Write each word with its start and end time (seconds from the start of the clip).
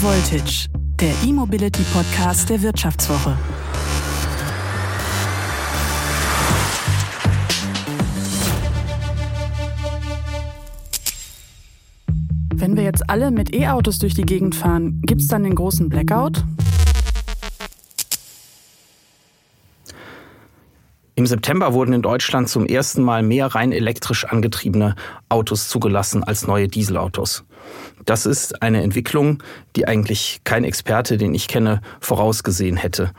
Voltage, 0.00 0.68
der 1.00 1.12
E-Mobility 1.26 1.82
Podcast 1.92 2.48
der 2.48 2.62
Wirtschaftswoche. 2.62 3.36
Wenn 12.54 12.76
wir 12.76 12.84
jetzt 12.84 13.10
alle 13.10 13.32
mit 13.32 13.52
E-Autos 13.52 13.98
durch 13.98 14.14
die 14.14 14.22
Gegend 14.22 14.54
fahren, 14.54 15.02
gibt 15.02 15.20
es 15.20 15.26
dann 15.26 15.42
den 15.42 15.56
großen 15.56 15.88
Blackout? 15.88 16.44
Im 21.18 21.26
September 21.26 21.72
wurden 21.72 21.94
in 21.94 22.02
Deutschland 22.02 22.48
zum 22.48 22.64
ersten 22.64 23.02
Mal 23.02 23.24
mehr 23.24 23.46
rein 23.46 23.72
elektrisch 23.72 24.24
angetriebene 24.24 24.94
Autos 25.28 25.68
zugelassen 25.68 26.22
als 26.22 26.46
neue 26.46 26.68
Dieselautos. 26.68 27.42
Das 28.04 28.24
ist 28.24 28.62
eine 28.62 28.84
Entwicklung, 28.84 29.42
die 29.74 29.88
eigentlich 29.88 30.38
kein 30.44 30.62
Experte, 30.62 31.16
den 31.16 31.34
ich 31.34 31.48
kenne, 31.48 31.80
vorausgesehen 31.98 32.76
hätte. 32.76 33.10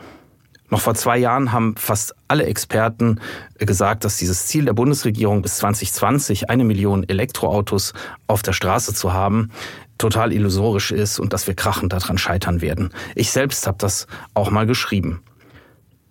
Noch 0.70 0.80
vor 0.80 0.96
zwei 0.96 1.18
Jahren 1.18 1.52
haben 1.52 1.76
fast 1.76 2.16
alle 2.30 2.46
Experten 2.46 3.20
gesagt, 3.58 4.06
dass 4.06 4.16
dieses 4.16 4.48
Ziel 4.48 4.64
der 4.64 4.74
Bundesregierung 4.74 5.42
bis 5.42 5.58
2020 5.58 6.50
eine 6.50 6.64
Million 6.64 7.04
Elektroautos 7.04 7.92
auf 8.28 8.42
der 8.44 8.54
Straße 8.54 8.94
zu 8.94 9.12
haben, 9.12 9.52
total 9.98 10.32
illusorisch 10.32 10.94
ist 10.94 11.20
und 11.20 11.34
dass 11.34 11.48
wir 11.48 11.54
krachend 11.54 11.92
daran 11.92 12.18
scheitern 12.18 12.62
werden. 12.62 12.92
Ich 13.16 13.32
selbst 13.32 13.68
habe 13.68 13.78
das 13.78 14.08
auch 14.36 14.52
mal 14.52 14.66
geschrieben. 14.66 15.22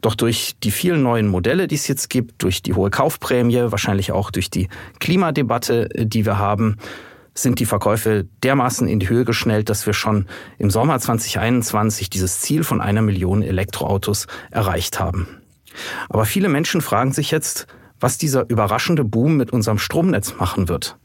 Doch 0.01 0.15
durch 0.15 0.57
die 0.63 0.71
vielen 0.71 1.03
neuen 1.03 1.27
Modelle, 1.27 1.67
die 1.67 1.75
es 1.75 1.89
jetzt 1.89 2.09
gibt, 2.09 2.43
durch 2.43 2.63
die 2.63 2.75
hohe 2.75 2.91
Kaufprämie, 2.91 3.71
wahrscheinlich 3.71 4.13
auch 4.13 4.31
durch 4.31 4.51
die 4.51 4.69
Klimadebatte, 5.01 5.91
äh, 5.95 6.07
die 6.07 6.25
wir 6.25 6.39
haben, 6.39 6.77
sind 7.35 7.61
die 7.61 7.67
Verkäufe 7.67 8.27
dermaßen 8.43 8.89
in 8.89 8.99
die 8.99 9.09
Höhe 9.09 9.25
geschnellt, 9.25 9.69
dass 9.69 9.87
wir 9.87 9.93
schon 9.93 10.27
im 10.59 10.71
Sommer 10.71 10.99
2021 10.99 12.11
dieses 12.11 12.41
Ziel 12.41 12.65
von 12.65 12.81
einer 12.81 13.03
Million 13.03 13.43
Elektroautos 13.43 14.27
erreicht 14.51 14.99
haben. 14.99 15.29
Aber 16.09 16.25
viele 16.25 16.49
Menschen 16.49 16.81
fragen 16.81 17.13
sich 17.13 17.31
jetzt, 17.31 17.67
was 18.01 18.19
dieser 18.19 18.49
überraschende 18.49 19.05
Boom 19.05 19.37
mit 19.37 19.53
unserem 19.53 19.79
Stromnetz 19.79 20.35
machen 20.39 20.69
wird. 20.69 20.97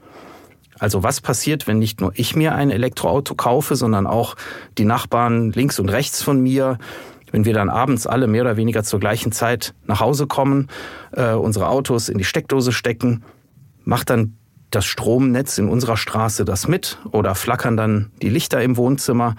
Also 0.80 1.04
was 1.04 1.22
passiert, 1.22 1.68
wenn 1.68 1.80
nicht 1.80 2.02
nur 2.02 2.12
ich 2.16 2.36
mir 2.36 2.56
ein 2.56 2.72
Elektroauto 2.72 3.36
kaufe, 3.36 3.76
sondern 3.76 4.08
auch 4.08 4.36
die 4.78 4.86
Nachbarn 4.86 5.52
links 5.52 5.80
und 5.80 5.90
rechts 5.90 6.24
von 6.24 6.42
mir, 6.42 6.78
wenn 7.34 7.46
wir 7.46 7.54
dann 7.54 7.70
abends 7.70 8.06
alle 8.06 8.28
mehr 8.28 8.44
oder 8.44 8.58
weniger 8.58 8.84
zur 8.84 9.00
gleichen 9.00 9.32
Zeit 9.32 9.74
nach 9.88 10.00
Hause 10.00 10.28
kommen, 10.28 10.68
äh, 11.12 11.34
unsere 11.34 11.68
Autos 11.68 12.08
in 12.08 12.20
die 12.20 12.24
Steckdose 12.24 12.72
stecken, 12.72 13.24
macht 13.84 14.12
dann 14.12 14.38
das 14.70 14.86
Stromnetz 14.86 15.58
in 15.58 15.68
unserer 15.68 15.98
Straße 15.98 16.46
das 16.46 16.68
mit 16.68 17.00
oder 17.12 17.34
flackern 17.34 17.76
dann 17.76 18.12
die 18.22 18.30
Lichter 18.30 18.62
im 18.62 18.78
Wohnzimmer? 18.78 19.36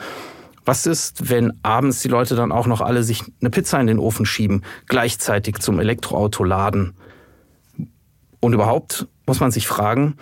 Was 0.64 0.86
ist, 0.86 1.30
wenn 1.30 1.52
abends 1.62 2.02
die 2.02 2.08
Leute 2.08 2.34
dann 2.34 2.50
auch 2.50 2.66
noch 2.66 2.80
alle 2.80 3.04
sich 3.04 3.22
eine 3.40 3.50
Pizza 3.50 3.80
in 3.80 3.86
den 3.86 4.00
Ofen 4.00 4.26
schieben, 4.26 4.62
gleichzeitig 4.86 5.60
zum 5.60 5.78
Elektroauto 5.78 6.42
laden? 6.42 6.94
Und 8.40 8.54
überhaupt 8.54 9.06
muss 9.24 9.38
man 9.38 9.52
sich 9.52 9.68
fragen, 9.68 10.16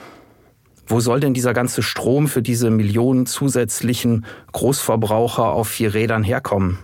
wo 0.87 1.01
soll 1.01 1.21
denn 1.21 1.33
dieser 1.33 1.55
ganze 1.55 1.83
Strom 1.83 2.29
für 2.29 2.43
diese 2.43 2.69
Millionen 2.69 3.25
zusätzlichen 3.25 4.27
Großverbraucher 4.53 5.45
auf 5.45 5.69
vier 5.69 5.95
Rädern 5.95 6.23
herkommen? 6.23 6.79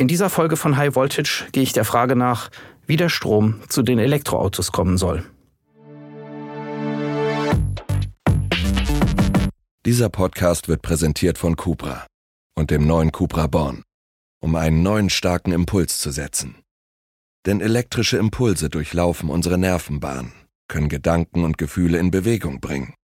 In 0.00 0.08
dieser 0.08 0.30
Folge 0.30 0.56
von 0.56 0.78
High 0.78 0.94
Voltage 0.94 1.44
gehe 1.52 1.62
ich 1.62 1.74
der 1.74 1.84
Frage 1.84 2.16
nach, 2.16 2.50
wie 2.86 2.96
der 2.96 3.10
Strom 3.10 3.60
zu 3.68 3.82
den 3.82 3.98
Elektroautos 3.98 4.72
kommen 4.72 4.96
soll. 4.96 5.26
Dieser 9.84 10.08
Podcast 10.08 10.68
wird 10.68 10.80
präsentiert 10.80 11.36
von 11.36 11.54
Cupra 11.54 12.06
und 12.56 12.70
dem 12.70 12.86
neuen 12.86 13.12
Cupra 13.12 13.46
Born, 13.46 13.82
um 14.42 14.56
einen 14.56 14.82
neuen 14.82 15.10
starken 15.10 15.52
Impuls 15.52 15.98
zu 15.98 16.12
setzen. 16.12 16.54
Denn 17.44 17.60
elektrische 17.60 18.16
Impulse 18.16 18.70
durchlaufen 18.70 19.28
unsere 19.28 19.58
Nervenbahn, 19.58 20.32
können 20.66 20.88
Gedanken 20.88 21.44
und 21.44 21.58
Gefühle 21.58 21.98
in 21.98 22.10
Bewegung 22.10 22.62
bringen. 22.62 22.94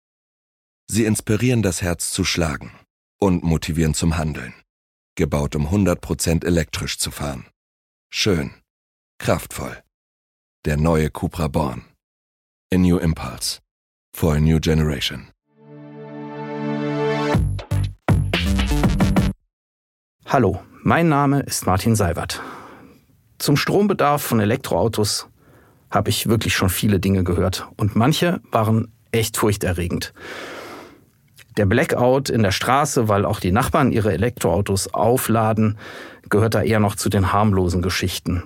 Sie 0.89 1.05
inspirieren 1.05 1.61
das 1.61 1.83
Herz 1.83 2.09
zu 2.09 2.23
schlagen 2.23 2.71
und 3.19 3.43
motivieren 3.43 3.93
zum 3.93 4.17
Handeln 4.17 4.55
gebaut 5.17 5.55
um 5.55 5.67
100% 5.67 6.45
elektrisch 6.45 6.97
zu 6.97 7.11
fahren. 7.11 7.45
Schön, 8.09 8.51
kraftvoll. 9.19 9.83
Der 10.65 10.77
neue 10.77 11.09
Cupra 11.09 11.47
Born. 11.47 11.83
A 12.73 12.77
new 12.77 12.97
impulse. 12.97 13.59
For 14.15 14.35
a 14.35 14.39
new 14.39 14.59
generation. 14.59 15.27
Hallo, 20.25 20.61
mein 20.83 21.07
Name 21.09 21.41
ist 21.41 21.65
Martin 21.65 21.95
Seiwert. 21.95 22.41
Zum 23.37 23.55
Strombedarf 23.55 24.21
von 24.21 24.39
Elektroautos 24.39 25.27
habe 25.89 26.09
ich 26.09 26.27
wirklich 26.27 26.55
schon 26.55 26.69
viele 26.69 26.99
Dinge 26.99 27.23
gehört 27.23 27.67
und 27.77 27.95
manche 27.95 28.41
waren 28.51 28.91
echt 29.11 29.37
furchterregend. 29.37 30.13
Der 31.57 31.65
Blackout 31.65 32.29
in 32.29 32.43
der 32.43 32.51
Straße, 32.51 33.09
weil 33.09 33.25
auch 33.25 33.39
die 33.39 33.51
Nachbarn 33.51 33.91
ihre 33.91 34.13
Elektroautos 34.13 34.93
aufladen, 34.93 35.77
gehört 36.29 36.53
da 36.53 36.61
eher 36.61 36.79
noch 36.79 36.95
zu 36.95 37.09
den 37.09 37.33
harmlosen 37.33 37.81
Geschichten. 37.81 38.43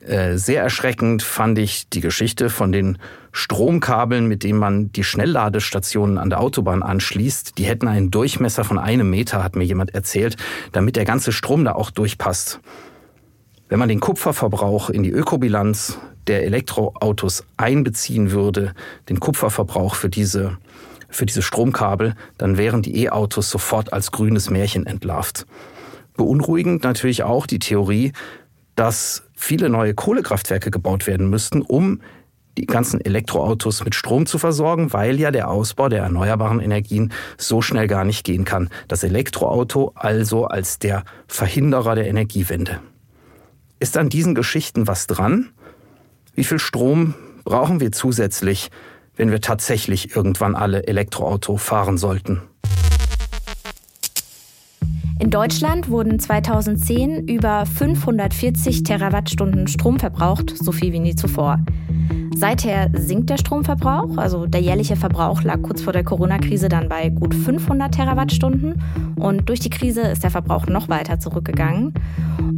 Äh, 0.00 0.38
sehr 0.38 0.62
erschreckend 0.62 1.22
fand 1.22 1.58
ich 1.58 1.90
die 1.90 2.00
Geschichte 2.00 2.48
von 2.48 2.72
den 2.72 2.96
Stromkabeln, 3.32 4.26
mit 4.26 4.42
denen 4.42 4.58
man 4.58 4.90
die 4.90 5.04
Schnellladestationen 5.04 6.16
an 6.16 6.30
der 6.30 6.40
Autobahn 6.40 6.82
anschließt. 6.82 7.58
Die 7.58 7.64
hätten 7.64 7.86
einen 7.86 8.10
Durchmesser 8.10 8.64
von 8.64 8.78
einem 8.78 9.10
Meter, 9.10 9.44
hat 9.44 9.54
mir 9.54 9.64
jemand 9.64 9.94
erzählt, 9.94 10.36
damit 10.72 10.96
der 10.96 11.04
ganze 11.04 11.32
Strom 11.32 11.64
da 11.64 11.72
auch 11.72 11.90
durchpasst. 11.90 12.60
Wenn 13.68 13.78
man 13.78 13.90
den 13.90 14.00
Kupferverbrauch 14.00 14.88
in 14.88 15.02
die 15.02 15.10
Ökobilanz 15.10 15.98
der 16.26 16.44
Elektroautos 16.44 17.44
einbeziehen 17.56 18.30
würde, 18.30 18.74
den 19.08 19.20
Kupferverbrauch 19.20 19.94
für 19.94 20.08
diese 20.08 20.56
für 21.10 21.26
diese 21.26 21.42
Stromkabel, 21.42 22.14
dann 22.38 22.56
wären 22.56 22.82
die 22.82 23.04
E-Autos 23.04 23.50
sofort 23.50 23.92
als 23.92 24.10
grünes 24.10 24.50
Märchen 24.50 24.86
entlarvt. 24.86 25.46
Beunruhigend 26.16 26.84
natürlich 26.84 27.22
auch 27.22 27.46
die 27.46 27.58
Theorie, 27.58 28.12
dass 28.76 29.24
viele 29.34 29.68
neue 29.68 29.94
Kohlekraftwerke 29.94 30.70
gebaut 30.70 31.06
werden 31.06 31.28
müssten, 31.28 31.62
um 31.62 32.00
die 32.58 32.66
ganzen 32.66 33.00
Elektroautos 33.00 33.84
mit 33.84 33.94
Strom 33.94 34.26
zu 34.26 34.38
versorgen, 34.38 34.92
weil 34.92 35.18
ja 35.18 35.30
der 35.30 35.48
Ausbau 35.48 35.88
der 35.88 36.02
erneuerbaren 36.02 36.60
Energien 36.60 37.12
so 37.38 37.62
schnell 37.62 37.86
gar 37.86 38.04
nicht 38.04 38.24
gehen 38.24 38.44
kann. 38.44 38.68
Das 38.88 39.02
Elektroauto 39.02 39.92
also 39.94 40.46
als 40.46 40.78
der 40.78 41.04
Verhinderer 41.26 41.94
der 41.94 42.08
Energiewende. 42.08 42.80
Ist 43.78 43.96
an 43.96 44.10
diesen 44.10 44.34
Geschichten 44.34 44.86
was 44.86 45.06
dran? 45.06 45.50
Wie 46.34 46.44
viel 46.44 46.58
Strom 46.58 47.14
brauchen 47.44 47.80
wir 47.80 47.92
zusätzlich, 47.92 48.70
wenn 49.20 49.30
wir 49.30 49.42
tatsächlich 49.42 50.16
irgendwann 50.16 50.54
alle 50.54 50.86
Elektroauto 50.86 51.58
fahren 51.58 51.98
sollten. 51.98 52.40
In 55.18 55.28
Deutschland 55.28 55.90
wurden 55.90 56.18
2010 56.18 57.28
über 57.28 57.66
540 57.66 58.82
Terawattstunden 58.82 59.68
Strom 59.68 60.00
verbraucht, 60.00 60.54
so 60.56 60.72
viel 60.72 60.94
wie 60.94 61.00
nie 61.00 61.16
zuvor. 61.16 61.58
Seither 62.34 62.90
sinkt 62.94 63.30
der 63.30 63.38
Stromverbrauch, 63.38 64.16
also 64.16 64.46
der 64.46 64.60
jährliche 64.60 64.96
Verbrauch 64.96 65.42
lag 65.42 65.62
kurz 65.62 65.82
vor 65.82 65.92
der 65.92 66.04
Corona-Krise 66.04 66.68
dann 66.68 66.88
bei 66.88 67.08
gut 67.08 67.34
500 67.34 67.94
Terawattstunden 67.94 68.82
und 69.16 69.48
durch 69.48 69.60
die 69.60 69.70
Krise 69.70 70.02
ist 70.02 70.22
der 70.22 70.30
Verbrauch 70.30 70.66
noch 70.66 70.88
weiter 70.88 71.18
zurückgegangen. 71.18 71.94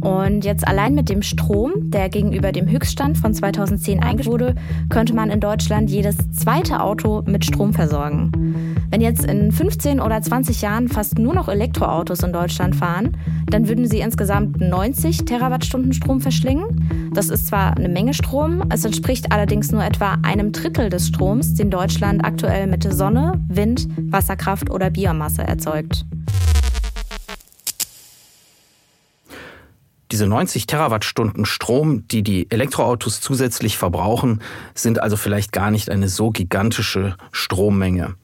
Und 0.01 0.43
jetzt 0.43 0.67
allein 0.67 0.95
mit 0.95 1.09
dem 1.09 1.21
Strom, 1.21 1.71
der 1.91 2.09
gegenüber 2.09 2.51
dem 2.51 2.69
Höchststand 2.69 3.17
von 3.17 3.33
2010 3.33 4.01
eingeführt 4.01 4.23
wurde, 4.33 4.55
könnte 4.89 5.13
man 5.13 5.29
in 5.29 5.39
Deutschland 5.39 5.89
jedes 5.89 6.15
zweite 6.31 6.81
Auto 6.81 7.23
mit 7.25 7.43
Strom 7.43 7.73
versorgen. 7.73 8.31
Wenn 8.89 9.01
jetzt 9.01 9.25
in 9.25 9.51
15 9.51 9.99
oder 9.99 10.21
20 10.21 10.61
Jahren 10.61 10.87
fast 10.87 11.17
nur 11.17 11.33
noch 11.33 11.49
Elektroautos 11.49 12.21
in 12.21 12.31
Deutschland 12.31 12.75
fahren, 12.75 13.17
dann 13.49 13.67
würden 13.67 13.87
sie 13.87 13.99
insgesamt 13.99 14.61
90 14.61 15.25
Terawattstunden 15.25 15.93
Strom 15.93 16.21
verschlingen. 16.21 17.11
Das 17.13 17.29
ist 17.29 17.47
zwar 17.47 17.75
eine 17.77 17.89
Menge 17.89 18.13
Strom, 18.13 18.63
es 18.69 18.85
entspricht 18.85 19.31
allerdings 19.31 19.62
nur 19.71 19.83
etwa 19.83 20.17
einem 20.23 20.51
Drittel 20.51 20.89
des 20.89 21.07
Stroms, 21.07 21.53
den 21.53 21.69
Deutschland 21.69 22.25
aktuell 22.25 22.67
mit 22.67 22.83
Sonne, 22.91 23.41
Wind, 23.47 23.87
Wasserkraft 24.11 24.69
oder 24.69 24.89
Biomasse 24.89 25.43
erzeugt. 25.43 26.05
Diese 30.11 30.27
90 30.27 30.67
Terawattstunden 30.67 31.45
Strom, 31.45 32.07
die 32.07 32.21
die 32.21 32.51
Elektroautos 32.51 33.19
zusätzlich 33.19 33.77
verbrauchen, 33.79 34.41
sind 34.75 35.01
also 35.01 35.17
vielleicht 35.17 35.51
gar 35.51 35.71
nicht 35.71 35.89
eine 35.89 36.07
so 36.07 36.29
gigantische 36.29 37.15
Strommenge. 37.31 38.15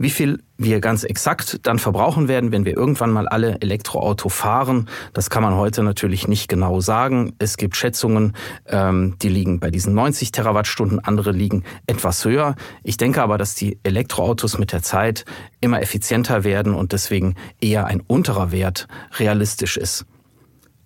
Wie 0.00 0.10
viel 0.10 0.44
wir 0.56 0.80
ganz 0.80 1.02
exakt 1.02 1.58
dann 1.64 1.80
verbrauchen 1.80 2.28
werden, 2.28 2.52
wenn 2.52 2.64
wir 2.64 2.76
irgendwann 2.76 3.10
mal 3.10 3.26
alle 3.26 3.60
Elektroauto 3.60 4.28
fahren, 4.28 4.88
das 5.12 5.28
kann 5.28 5.42
man 5.42 5.56
heute 5.56 5.82
natürlich 5.82 6.28
nicht 6.28 6.48
genau 6.48 6.80
sagen. 6.80 7.34
Es 7.40 7.56
gibt 7.56 7.76
Schätzungen, 7.76 8.34
ähm, 8.66 9.16
die 9.20 9.28
liegen 9.28 9.58
bei 9.58 9.72
diesen 9.72 9.94
90 9.94 10.30
Terawattstunden, 10.30 11.00
andere 11.00 11.32
liegen 11.32 11.64
etwas 11.88 12.24
höher. 12.24 12.54
Ich 12.84 12.96
denke 12.96 13.22
aber, 13.22 13.38
dass 13.38 13.56
die 13.56 13.80
Elektroautos 13.82 14.56
mit 14.56 14.70
der 14.70 14.82
Zeit 14.82 15.24
immer 15.60 15.82
effizienter 15.82 16.44
werden 16.44 16.74
und 16.74 16.92
deswegen 16.92 17.34
eher 17.60 17.86
ein 17.86 18.00
unterer 18.00 18.52
Wert 18.52 18.86
realistisch 19.18 19.76
ist. 19.76 20.06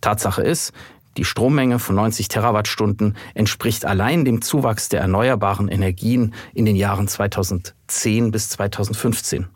Tatsache 0.01 0.43
ist, 0.43 0.73
die 1.19 1.27
Strommenge 1.27 1.79
von 1.79 1.97
90 1.97 2.29
Terawattstunden 2.29 3.17
entspricht 3.35 3.85
allein 3.85 4.25
dem 4.25 4.41
Zuwachs 4.41 4.89
der 4.89 5.03
erneuerbaren 5.03 5.69
Energien 5.69 6.35
in 6.55 6.65
den 6.65 6.77
Jahren 6.77 7.07
2010 7.93 8.31
bis 8.31 8.49
2015. 8.51 9.47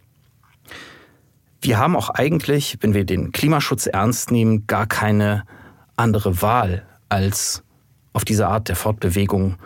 Wir 1.63 1.79
haben 1.79 1.97
auch 1.97 2.11
eigentlich, 2.11 2.77
wenn 2.81 2.95
wir 2.95 3.05
den 3.05 3.33
Klimaschutz 3.33 3.87
ernst 3.87 4.31
nehmen, 4.31 4.67
gar 4.67 4.87
keine 4.87 5.45
andere 5.97 6.43
Wahl, 6.43 6.87
als 7.09 7.63
auf 8.13 8.25
diese 8.25 8.47
Art 8.47 8.69
der 8.69 8.77
Fortbewegung 8.77 9.57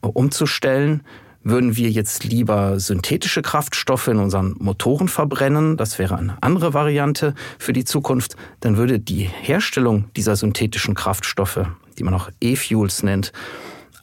umzustellen. 0.00 1.02
Würden 1.42 1.76
wir 1.76 1.90
jetzt 1.90 2.24
lieber 2.24 2.78
synthetische 2.78 3.42
Kraftstoffe 3.42 4.08
in 4.08 4.18
unseren 4.18 4.54
Motoren 4.58 5.08
verbrennen, 5.08 5.76
das 5.76 5.98
wäre 5.98 6.16
eine 6.16 6.36
andere 6.42 6.74
Variante 6.74 7.34
für 7.58 7.72
die 7.72 7.84
Zukunft, 7.84 8.36
dann 8.60 8.76
würde 8.76 9.00
die 9.00 9.22
Herstellung 9.22 10.10
dieser 10.16 10.36
synthetischen 10.36 10.94
Kraftstoffe, 10.94 11.66
die 11.96 12.04
man 12.04 12.14
auch 12.14 12.28
E-Fuels 12.40 13.02
nennt, 13.02 13.32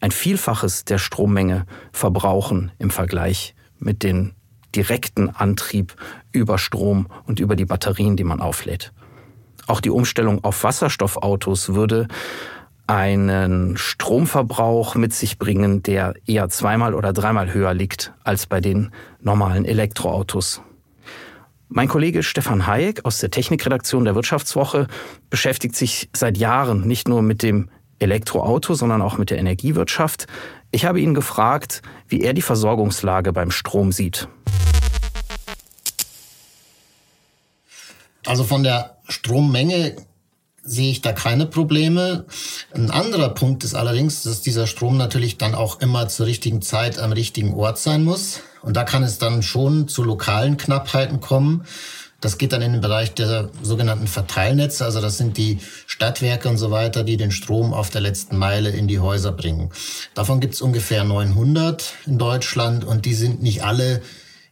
ein 0.02 0.12
Vielfaches 0.12 0.86
der 0.86 0.98
Strommenge 0.98 1.66
verbrauchen 1.92 2.72
im 2.80 2.90
Vergleich 2.90 3.55
mit 3.80 4.04
dem 4.04 4.32
direkten 4.76 5.30
Antrieb 5.30 5.96
über 6.32 6.58
Strom 6.58 7.08
und 7.26 7.40
über 7.40 7.56
die 7.56 7.66
Batterien, 7.66 8.18
die 8.18 8.24
man 8.24 8.42
auflädt. 8.42 8.92
Auch 9.68 9.82
die 9.82 9.90
Umstellung 9.90 10.44
auf 10.44 10.64
Wasserstoffautos 10.64 11.74
würde 11.74 12.08
einen 12.88 13.78
Stromverbrauch 13.78 14.96
mit 14.96 15.14
sich 15.14 15.40
bringen, 15.40 15.82
der 15.82 16.14
eher 16.28 16.50
zweimal 16.50 16.94
oder 16.94 17.14
dreimal 17.14 17.52
höher 17.54 17.74
liegt 17.74 18.14
als 18.24 18.46
bei 18.46 18.62
den 18.62 18.92
normalen 19.22 19.66
Elektroautos. 19.66 20.62
Mein 21.68 21.88
Kollege 21.88 22.22
Stefan 22.22 22.68
Hayek 22.68 23.06
aus 23.06 23.18
der 23.18 23.32
Technikredaktion 23.32 24.06
der 24.06 24.14
Wirtschaftswoche 24.14 24.88
beschäftigt 25.32 25.76
sich 25.76 26.10
seit 26.14 26.38
Jahren 26.38 26.88
nicht 26.88 27.08
nur 27.08 27.24
mit 27.24 27.42
dem 27.42 27.70
Elektroauto, 27.98 28.76
sondern 28.76 29.02
auch 29.02 29.18
mit 29.18 29.32
der 29.32 29.40
Energiewirtschaft. 29.40 30.28
Ich 30.76 30.84
habe 30.84 31.00
ihn 31.00 31.14
gefragt, 31.14 31.82
wie 32.10 32.20
er 32.20 32.34
die 32.34 32.42
Versorgungslage 32.42 33.32
beim 33.32 33.50
Strom 33.50 33.94
sieht. 33.94 34.28
Also 38.26 38.44
von 38.44 38.62
der 38.62 38.98
Strommenge 39.08 39.96
sehe 40.64 40.92
ich 40.92 41.00
da 41.00 41.14
keine 41.14 41.46
Probleme. 41.46 42.26
Ein 42.74 42.92
anderer 42.92 43.30
Punkt 43.30 43.64
ist 43.64 43.74
allerdings, 43.74 44.24
dass 44.24 44.42
dieser 44.42 44.68
Strom 44.68 44.98
natürlich 44.98 45.38
dann 45.38 45.56
auch 45.56 45.80
immer 45.80 46.10
zur 46.10 46.26
richtigen 46.26 46.62
Zeit 46.62 47.00
am 47.00 47.14
richtigen 47.14 47.54
Ort 47.54 47.78
sein 47.78 48.04
muss. 48.04 48.42
Und 48.62 48.76
da 48.76 48.84
kann 48.84 49.02
es 49.02 49.18
dann 49.18 49.44
schon 49.44 49.88
zu 49.88 50.04
lokalen 50.04 50.58
Knappheiten 50.58 51.22
kommen. 51.22 51.64
Das 52.26 52.40
geht 52.40 52.54
dann 52.54 52.64
in 52.64 52.72
den 52.72 52.82
Bereich 52.82 53.14
der 53.14 53.50
sogenannten 53.62 54.08
Verteilnetze. 54.08 54.84
Also 54.84 55.00
das 55.00 55.16
sind 55.16 55.38
die 55.38 55.60
Stadtwerke 55.86 56.50
und 56.50 56.58
so 56.58 56.72
weiter, 56.72 57.04
die 57.04 57.18
den 57.18 57.30
Strom 57.30 57.72
auf 57.72 57.92
der 57.92 58.02
letzten 58.02 58.36
Meile 58.36 58.72
in 58.72 58.88
die 58.88 59.00
Häuser 59.00 59.32
bringen. 59.32 59.70
Davon 60.16 60.40
gibt 60.40 60.56
es 60.56 60.62
ungefähr 60.62 61.04
900 61.04 61.94
in 62.08 62.18
Deutschland 62.18 62.84
und 62.84 63.06
die 63.06 63.14
sind 63.14 63.44
nicht 63.44 63.64
alle 63.64 64.02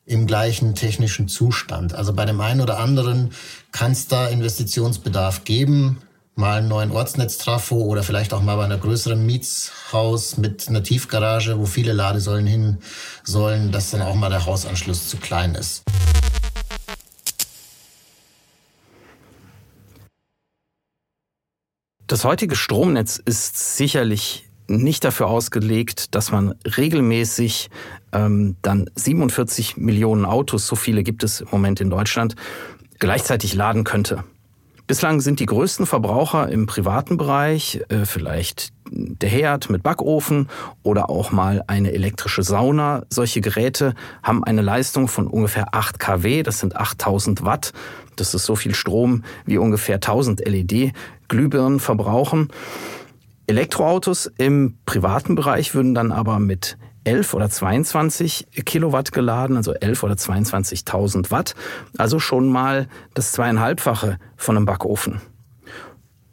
im 0.06 0.28
gleichen 0.28 0.76
technischen 0.76 1.28
Zustand. 1.28 1.96
Also 1.96 2.14
bei 2.14 2.26
dem 2.26 2.42
einen 2.42 2.62
oder 2.62 2.78
anderen 2.78 3.32
kann 3.72 3.94
es 3.94 4.08
da 4.08 4.28
Investitionsbedarf 4.28 5.44
geben, 5.44 5.98
mal 6.36 6.60
einen 6.60 6.68
neuen 6.68 6.92
Ortsnetztrafo 6.92 7.78
oder 7.78 8.04
vielleicht 8.04 8.36
auch 8.36 8.44
mal 8.44 8.56
bei 8.56 8.66
einer 8.66 8.78
größeren 8.78 9.26
Mietshaus 9.26 10.38
mit 10.38 10.70
einer 10.70 10.84
Tiefgarage, 10.84 11.58
wo 11.58 11.66
viele 11.66 11.94
Ladesäulen 11.94 12.46
hin 12.46 12.78
sollen, 13.24 13.72
dass 13.72 13.90
dann 13.90 14.04
auch 14.04 14.14
mal 14.14 14.30
der 14.30 14.46
Hausanschluss 14.46 15.08
zu 15.08 15.18
klein 15.18 15.56
ist. 15.56 15.82
Das 22.14 22.26
heutige 22.26 22.56
Stromnetz 22.56 23.20
ist 23.26 23.76
sicherlich 23.76 24.48
nicht 24.68 25.04
dafür 25.04 25.30
ausgelegt, 25.30 26.14
dass 26.14 26.32
man 26.32 26.54
regelmäßig 26.78 27.72
ähm, 28.12 28.56
dann 28.62 28.88
47 28.94 29.78
Millionen 29.78 30.24
Autos, 30.24 30.68
so 30.68 30.76
viele 30.76 31.02
gibt 31.02 31.24
es 31.24 31.42
im 31.42 31.48
Moment 31.50 31.82
in 31.82 31.90
Deutschland, 31.90 32.36
gleichzeitig 33.00 33.56
laden 33.56 33.84
könnte. 33.84 34.24
Bislang 34.86 35.22
sind 35.22 35.40
die 35.40 35.48
größten 35.48 35.88
Verbraucher 35.88 36.50
im 36.50 36.68
privaten 36.68 37.18
Bereich 37.18 37.82
äh, 37.90 38.06
vielleicht 38.06 38.74
der 38.96 39.30
Herd 39.30 39.70
mit 39.70 39.84
Backofen 39.84 40.48
oder 40.84 41.10
auch 41.10 41.32
mal 41.32 41.64
eine 41.68 41.92
elektrische 41.92 42.44
Sauna. 42.44 43.04
Solche 43.10 43.42
Geräte 43.42 43.96
haben 44.22 44.44
eine 44.44 44.62
Leistung 44.62 45.08
von 45.08 45.28
ungefähr 45.28 45.74
8 45.74 46.00
kW, 46.00 46.44
das 46.44 46.60
sind 46.60 46.76
8000 46.76 47.44
Watt. 47.44 47.74
Das 48.16 48.34
ist 48.34 48.46
so 48.46 48.56
viel 48.56 48.76
Strom 48.76 49.24
wie 49.46 49.58
ungefähr 49.58 49.96
1000 49.96 50.48
LED-Glühbirnen 50.48 51.80
verbrauchen. 51.80 52.50
Elektroautos 53.48 54.32
im 54.38 54.78
privaten 54.86 55.36
Bereich 55.36 55.74
würden 55.74 55.96
dann 55.96 56.12
aber 56.12 56.40
mit 56.40 56.78
11 57.04 57.34
oder 57.34 57.50
22 57.50 58.48
Kilowatt 58.66 59.12
geladen, 59.12 59.58
also 59.58 59.74
11 59.74 60.04
oder 60.04 60.14
22.000 60.14 61.32
Watt, 61.32 61.56
also 61.98 62.20
schon 62.20 62.48
mal 62.48 62.88
das 63.14 63.34
zweieinhalbfache 63.34 64.20
von 64.38 64.56
einem 64.56 64.66
Backofen. 64.66 65.20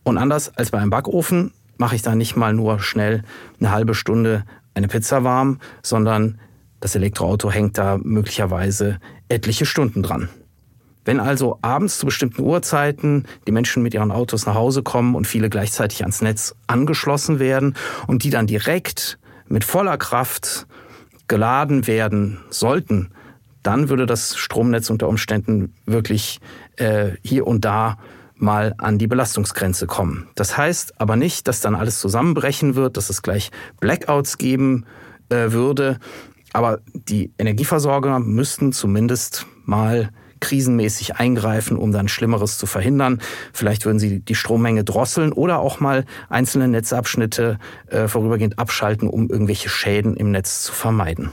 Und 0.04 0.18
anders 0.18 0.56
als 0.56 0.70
bei 0.70 0.78
einem 0.78 0.90
Backofen 0.90 1.52
mache 1.80 1.96
ich 1.96 2.02
da 2.02 2.14
nicht 2.14 2.36
mal 2.36 2.52
nur 2.52 2.78
schnell 2.78 3.22
eine 3.58 3.70
halbe 3.70 3.94
Stunde 3.94 4.44
eine 4.74 4.86
Pizza 4.86 5.24
warm, 5.24 5.58
sondern 5.82 6.38
das 6.80 6.94
Elektroauto 6.94 7.50
hängt 7.50 7.78
da 7.78 7.98
möglicherweise 8.00 8.98
etliche 9.28 9.64
Stunden 9.64 10.02
dran. 10.02 10.28
Wenn 11.06 11.18
also 11.18 11.58
abends 11.62 11.98
zu 11.98 12.04
bestimmten 12.04 12.42
Uhrzeiten 12.42 13.26
die 13.46 13.52
Menschen 13.52 13.82
mit 13.82 13.94
ihren 13.94 14.12
Autos 14.12 14.44
nach 14.44 14.54
Hause 14.54 14.82
kommen 14.82 15.14
und 15.14 15.26
viele 15.26 15.48
gleichzeitig 15.48 16.02
ans 16.02 16.20
Netz 16.20 16.54
angeschlossen 16.66 17.38
werden 17.38 17.74
und 18.06 18.24
die 18.24 18.30
dann 18.30 18.46
direkt 18.46 19.18
mit 19.48 19.64
voller 19.64 19.96
Kraft 19.96 20.66
geladen 21.28 21.86
werden 21.86 22.40
sollten, 22.50 23.10
dann 23.62 23.88
würde 23.88 24.04
das 24.04 24.36
Stromnetz 24.36 24.90
unter 24.90 25.08
Umständen 25.08 25.74
wirklich 25.86 26.40
äh, 26.76 27.12
hier 27.22 27.46
und 27.46 27.64
da 27.64 27.96
mal 28.40 28.74
an 28.78 28.98
die 28.98 29.06
Belastungsgrenze 29.06 29.86
kommen. 29.86 30.28
Das 30.34 30.56
heißt 30.56 31.00
aber 31.00 31.16
nicht, 31.16 31.48
dass 31.48 31.60
dann 31.60 31.74
alles 31.74 32.00
zusammenbrechen 32.00 32.74
wird, 32.74 32.96
dass 32.96 33.10
es 33.10 33.22
gleich 33.22 33.50
Blackouts 33.80 34.38
geben 34.38 34.86
äh, 35.28 35.52
würde. 35.52 35.98
Aber 36.52 36.80
die 36.92 37.32
Energieversorger 37.38 38.18
müssten 38.18 38.72
zumindest 38.72 39.46
mal 39.64 40.10
krisenmäßig 40.40 41.16
eingreifen, 41.16 41.76
um 41.76 41.92
dann 41.92 42.08
Schlimmeres 42.08 42.58
zu 42.58 42.66
verhindern. 42.66 43.20
Vielleicht 43.52 43.84
würden 43.84 43.98
sie 43.98 44.20
die 44.20 44.34
Strommenge 44.34 44.84
drosseln 44.84 45.32
oder 45.32 45.60
auch 45.60 45.80
mal 45.80 46.04
einzelne 46.28 46.66
Netzabschnitte 46.66 47.58
äh, 47.88 48.08
vorübergehend 48.08 48.58
abschalten, 48.58 49.08
um 49.08 49.28
irgendwelche 49.28 49.68
Schäden 49.68 50.16
im 50.16 50.30
Netz 50.30 50.64
zu 50.64 50.72
vermeiden. 50.72 51.32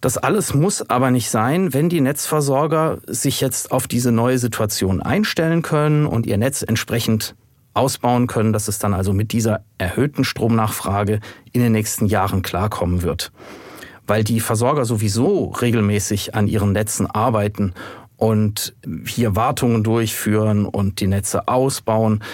Das 0.00 0.16
alles 0.16 0.54
muss 0.54 0.88
aber 0.88 1.10
nicht 1.10 1.28
sein, 1.28 1.74
wenn 1.74 1.90
die 1.90 2.00
Netzversorger 2.00 2.98
sich 3.06 3.40
jetzt 3.42 3.70
auf 3.70 3.86
diese 3.86 4.12
neue 4.12 4.38
Situation 4.38 5.02
einstellen 5.02 5.60
können 5.60 6.06
und 6.06 6.26
ihr 6.26 6.38
Netz 6.38 6.62
entsprechend 6.62 7.34
ausbauen 7.74 8.26
können, 8.26 8.52
dass 8.52 8.68
es 8.68 8.78
dann 8.78 8.94
also 8.94 9.12
mit 9.12 9.32
dieser 9.32 9.62
erhöhten 9.76 10.24
Stromnachfrage 10.24 11.20
in 11.52 11.60
den 11.60 11.72
nächsten 11.72 12.06
Jahren 12.06 12.42
klarkommen 12.42 13.02
wird. 13.02 13.30
Weil 14.06 14.24
die 14.24 14.40
Versorger 14.40 14.86
sowieso 14.86 15.50
regelmäßig 15.50 16.34
an 16.34 16.48
ihren 16.48 16.72
Netzen 16.72 17.06
arbeiten 17.06 17.74
und 18.16 18.74
hier 19.06 19.36
Wartungen 19.36 19.84
durchführen 19.84 20.64
und 20.64 21.00
die 21.00 21.06
Netze 21.06 21.46
ausbauen. 21.46 22.24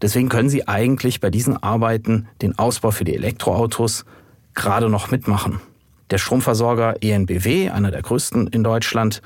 Deswegen 0.00 0.28
können 0.28 0.48
Sie 0.48 0.66
eigentlich 0.66 1.20
bei 1.20 1.30
diesen 1.30 1.60
Arbeiten 1.60 2.28
den 2.40 2.56
Ausbau 2.58 2.92
für 2.92 3.04
die 3.04 3.14
Elektroautos 3.14 4.04
gerade 4.54 4.88
noch 4.88 5.10
mitmachen. 5.10 5.60
Der 6.10 6.18
Stromversorger 6.18 6.96
ENBW, 7.02 7.70
einer 7.70 7.90
der 7.90 8.02
größten 8.02 8.48
in 8.48 8.64
Deutschland, 8.64 9.22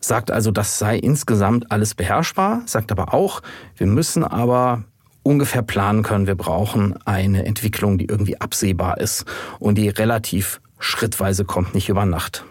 sagt 0.00 0.30
also, 0.30 0.50
das 0.50 0.78
sei 0.78 0.96
insgesamt 0.98 1.70
alles 1.70 1.94
beherrschbar, 1.94 2.62
sagt 2.66 2.92
aber 2.92 3.14
auch, 3.14 3.42
wir 3.76 3.86
müssen 3.86 4.22
aber 4.22 4.84
ungefähr 5.22 5.62
planen 5.62 6.02
können, 6.02 6.26
wir 6.26 6.34
brauchen 6.34 6.94
eine 7.06 7.46
Entwicklung, 7.46 7.98
die 7.98 8.06
irgendwie 8.06 8.40
absehbar 8.40 8.98
ist 8.98 9.24
und 9.58 9.76
die 9.76 9.88
relativ 9.88 10.60
schrittweise 10.78 11.44
kommt, 11.44 11.74
nicht 11.74 11.88
über 11.88 12.04
Nacht 12.04 12.44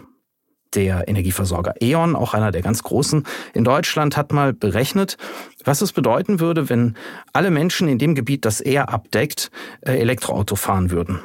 der 0.74 1.08
Energieversorger 1.08 1.74
E.ON, 1.80 2.16
auch 2.16 2.34
einer 2.34 2.50
der 2.50 2.62
ganz 2.62 2.82
großen 2.82 3.24
in 3.52 3.64
Deutschland, 3.64 4.16
hat 4.16 4.32
mal 4.32 4.52
berechnet, 4.52 5.16
was 5.64 5.82
es 5.82 5.92
bedeuten 5.92 6.40
würde, 6.40 6.68
wenn 6.68 6.96
alle 7.32 7.50
Menschen 7.50 7.88
in 7.88 7.98
dem 7.98 8.14
Gebiet, 8.14 8.44
das 8.44 8.60
er 8.60 8.88
abdeckt, 8.88 9.50
äh, 9.82 9.92
Elektroauto 9.92 10.56
fahren 10.56 10.90
würden. 10.90 11.20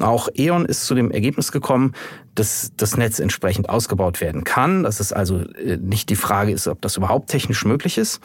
Auch 0.00 0.28
E.ON 0.34 0.64
ist 0.64 0.86
zu 0.86 0.94
dem 0.94 1.10
Ergebnis 1.10 1.52
gekommen, 1.52 1.92
dass 2.34 2.72
das 2.76 2.96
Netz 2.96 3.18
entsprechend 3.18 3.68
ausgebaut 3.68 4.20
werden 4.20 4.44
kann, 4.44 4.82
dass 4.82 5.00
es 5.00 5.12
also 5.12 5.40
äh, 5.40 5.76
nicht 5.76 6.08
die 6.10 6.16
Frage 6.16 6.52
ist, 6.52 6.68
ob 6.68 6.80
das 6.82 6.96
überhaupt 6.96 7.30
technisch 7.30 7.64
möglich 7.64 7.98
ist 7.98 8.20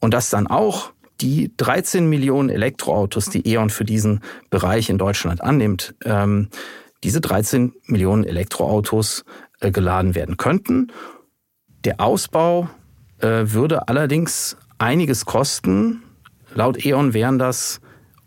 und 0.00 0.14
dass 0.14 0.30
dann 0.30 0.46
auch 0.46 0.92
die 1.20 1.52
13 1.56 2.08
Millionen 2.08 2.48
Elektroautos, 2.48 3.26
die 3.26 3.46
E.ON 3.46 3.70
für 3.70 3.84
diesen 3.84 4.20
Bereich 4.48 4.88
in 4.88 4.98
Deutschland 4.98 5.42
annimmt, 5.42 5.94
ähm, 6.04 6.48
diese 7.04 7.20
13 7.20 7.74
Millionen 7.86 8.24
Elektroautos 8.24 9.24
äh, 9.60 9.70
geladen 9.70 10.14
werden 10.14 10.36
könnten. 10.36 10.88
Der 11.84 12.00
Ausbau 12.00 12.68
äh, 13.20 13.44
würde 13.44 13.88
allerdings 13.88 14.56
einiges 14.78 15.26
kosten. 15.26 16.02
Laut 16.54 16.84
E.ON 16.84 17.14
wären 17.14 17.38
das 17.38 17.80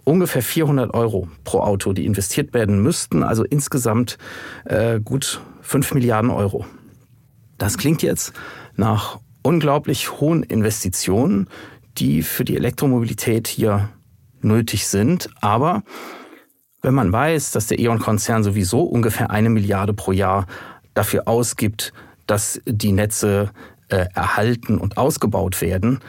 ungefähr 0.03 0.41
400 0.41 0.93
Euro 0.93 1.27
pro 1.43 1.59
Auto, 1.59 1.93
die 1.93 2.05
investiert 2.05 2.53
werden 2.53 2.81
müssten, 2.81 3.23
also 3.23 3.43
insgesamt 3.43 4.17
äh, 4.65 4.99
gut 4.99 5.41
5 5.61 5.93
Milliarden 5.93 6.29
Euro. 6.29 6.65
Das 7.57 7.77
klingt 7.77 8.01
jetzt 8.01 8.33
nach 8.75 9.19
unglaublich 9.43 10.19
hohen 10.19 10.43
Investitionen, 10.43 11.47
die 11.97 12.23
für 12.23 12.43
die 12.43 12.55
Elektromobilität 12.55 13.47
hier 13.47 13.89
nötig 14.41 14.87
sind. 14.87 15.29
Aber 15.41 15.83
wenn 16.81 16.93
man 16.93 17.11
weiß, 17.11 17.51
dass 17.51 17.67
der 17.67 17.79
E.ON-Konzern 17.79 18.43
sowieso 18.43 18.81
ungefähr 18.81 19.31
eine 19.31 19.49
Milliarde 19.49 19.93
pro 19.93 20.11
Jahr 20.11 20.47
dafür 20.93 21.27
ausgibt, 21.27 21.93
dass 22.27 22.61
die 22.65 22.91
Netze 22.91 23.51
äh, 23.89 24.05
erhalten 24.13 24.77
und 24.77 24.97
ausgebaut 24.97 25.61
werden, 25.61 25.99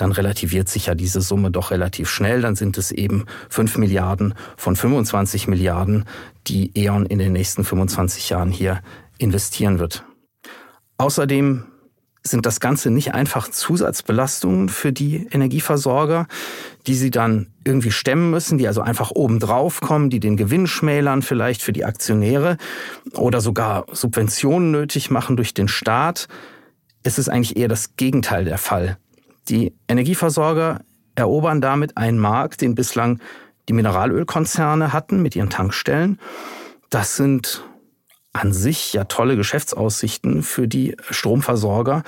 dann 0.00 0.12
relativiert 0.12 0.68
sich 0.68 0.86
ja 0.86 0.94
diese 0.94 1.20
Summe 1.20 1.50
doch 1.50 1.70
relativ 1.70 2.08
schnell. 2.08 2.40
Dann 2.40 2.56
sind 2.56 2.78
es 2.78 2.90
eben 2.90 3.26
5 3.48 3.78
Milliarden 3.78 4.34
von 4.56 4.76
25 4.76 5.48
Milliarden, 5.48 6.04
die 6.46 6.70
E.ON 6.74 7.06
in 7.06 7.18
den 7.18 7.32
nächsten 7.32 7.64
25 7.64 8.30
Jahren 8.30 8.50
hier 8.50 8.80
investieren 9.18 9.78
wird. 9.78 10.04
Außerdem 10.96 11.64
sind 12.22 12.44
das 12.44 12.60
Ganze 12.60 12.90
nicht 12.90 13.14
einfach 13.14 13.48
Zusatzbelastungen 13.48 14.68
für 14.68 14.92
die 14.92 15.26
Energieversorger, 15.30 16.26
die 16.86 16.94
sie 16.94 17.10
dann 17.10 17.48
irgendwie 17.64 17.90
stemmen 17.90 18.30
müssen, 18.30 18.58
die 18.58 18.68
also 18.68 18.82
einfach 18.82 19.10
obendrauf 19.10 19.80
kommen, 19.80 20.10
die 20.10 20.20
den 20.20 20.36
Gewinn 20.36 20.66
schmälern 20.66 21.22
vielleicht 21.22 21.62
für 21.62 21.72
die 21.72 21.84
Aktionäre 21.84 22.58
oder 23.14 23.40
sogar 23.40 23.86
Subventionen 23.92 24.70
nötig 24.70 25.10
machen 25.10 25.36
durch 25.36 25.54
den 25.54 25.68
Staat. 25.68 26.28
Es 27.02 27.18
ist 27.18 27.30
eigentlich 27.30 27.56
eher 27.56 27.68
das 27.68 27.96
Gegenteil 27.96 28.44
der 28.44 28.58
Fall. 28.58 28.98
Die 29.50 29.74
Energieversorger 29.88 30.80
erobern 31.16 31.60
damit 31.60 31.96
einen 31.96 32.18
Markt, 32.18 32.60
den 32.60 32.74
bislang 32.74 33.20
die 33.68 33.72
Mineralölkonzerne 33.72 34.92
hatten 34.92 35.22
mit 35.22 35.34
ihren 35.36 35.50
Tankstellen. 35.50 36.18
Das 36.88 37.16
sind 37.16 37.64
an 38.32 38.52
sich 38.52 38.92
ja 38.92 39.04
tolle 39.04 39.36
Geschäftsaussichten 39.36 40.42
für 40.42 40.68
die 40.68 40.96
Stromversorger. 41.10 42.04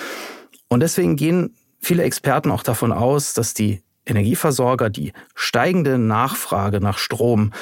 Und 0.68 0.80
deswegen 0.80 1.16
gehen 1.16 1.56
viele 1.80 2.04
Experten 2.04 2.50
auch 2.50 2.62
davon 2.62 2.92
aus, 2.92 3.34
dass 3.34 3.54
die 3.54 3.82
Energieversorger 4.06 4.88
die 4.88 5.12
steigende 5.34 5.98
Nachfrage 5.98 6.80
nach 6.80 6.98
Strom 6.98 7.52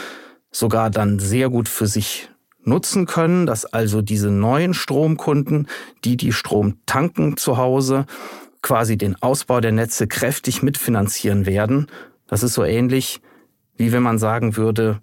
sogar 0.50 0.90
dann 0.90 1.18
sehr 1.18 1.48
gut 1.48 1.68
für 1.68 1.86
sich 1.86 2.30
nutzen 2.62 3.06
können, 3.06 3.46
dass 3.46 3.64
also 3.64 4.02
diese 4.02 4.30
neuen 4.30 4.74
Stromkunden, 4.74 5.68
die 6.04 6.18
die 6.18 6.32
Strom 6.32 6.76
tanken 6.84 7.38
zu 7.38 7.56
Hause, 7.56 8.06
quasi 8.62 8.96
den 8.96 9.20
Ausbau 9.22 9.60
der 9.60 9.72
Netze 9.72 10.06
kräftig 10.06 10.62
mitfinanzieren 10.62 11.46
werden. 11.46 11.86
Das 12.26 12.42
ist 12.42 12.54
so 12.54 12.64
ähnlich, 12.64 13.20
wie 13.76 13.92
wenn 13.92 14.02
man 14.02 14.18
sagen 14.18 14.56
würde, 14.56 15.00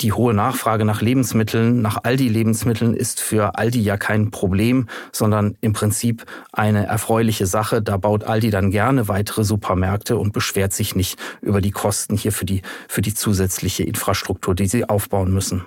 die 0.00 0.12
hohe 0.12 0.32
Nachfrage 0.32 0.84
nach 0.84 1.02
Lebensmitteln, 1.02 1.82
nach 1.82 1.98
Aldi-Lebensmitteln 2.04 2.94
ist 2.94 3.20
für 3.20 3.58
Aldi 3.58 3.80
ja 3.80 3.96
kein 3.96 4.30
Problem, 4.30 4.88
sondern 5.12 5.56
im 5.60 5.72
Prinzip 5.72 6.24
eine 6.52 6.86
erfreuliche 6.86 7.46
Sache. 7.46 7.82
Da 7.82 7.96
baut 7.98 8.24
Aldi 8.24 8.50
dann 8.50 8.70
gerne 8.70 9.08
weitere 9.08 9.44
Supermärkte 9.44 10.16
und 10.16 10.32
beschwert 10.32 10.72
sich 10.72 10.94
nicht 10.94 11.18
über 11.42 11.60
die 11.60 11.70
Kosten 11.70 12.16
hier 12.16 12.32
für 12.32 12.46
die, 12.46 12.62
für 12.88 13.02
die 13.02 13.14
zusätzliche 13.14 13.82
Infrastruktur, 13.82 14.54
die 14.54 14.68
sie 14.68 14.88
aufbauen 14.88 15.32
müssen. 15.32 15.64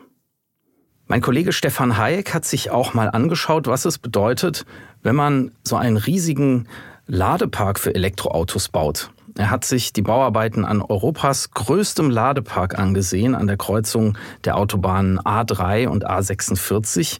Mein 1.05 1.21
Kollege 1.21 1.51
Stefan 1.51 1.97
Hayek 1.97 2.33
hat 2.33 2.45
sich 2.45 2.71
auch 2.71 2.93
mal 2.93 3.09
angeschaut, 3.09 3.67
was 3.67 3.85
es 3.85 3.99
bedeutet, 3.99 4.65
wenn 5.03 5.15
man 5.15 5.51
so 5.63 5.75
einen 5.75 5.97
riesigen 5.97 6.67
Ladepark 7.07 7.79
für 7.79 7.93
Elektroautos 7.93 8.69
baut. 8.69 9.11
Er 9.37 9.49
hat 9.49 9.65
sich 9.65 9.93
die 9.93 10.03
Bauarbeiten 10.03 10.63
an 10.63 10.81
Europas 10.81 11.51
größtem 11.51 12.09
Ladepark 12.09 12.77
angesehen, 12.77 13.35
an 13.35 13.47
der 13.47 13.57
Kreuzung 13.57 14.17
der 14.45 14.57
Autobahnen 14.57 15.19
A3 15.19 15.87
und 15.87 16.07
A46, 16.07 17.19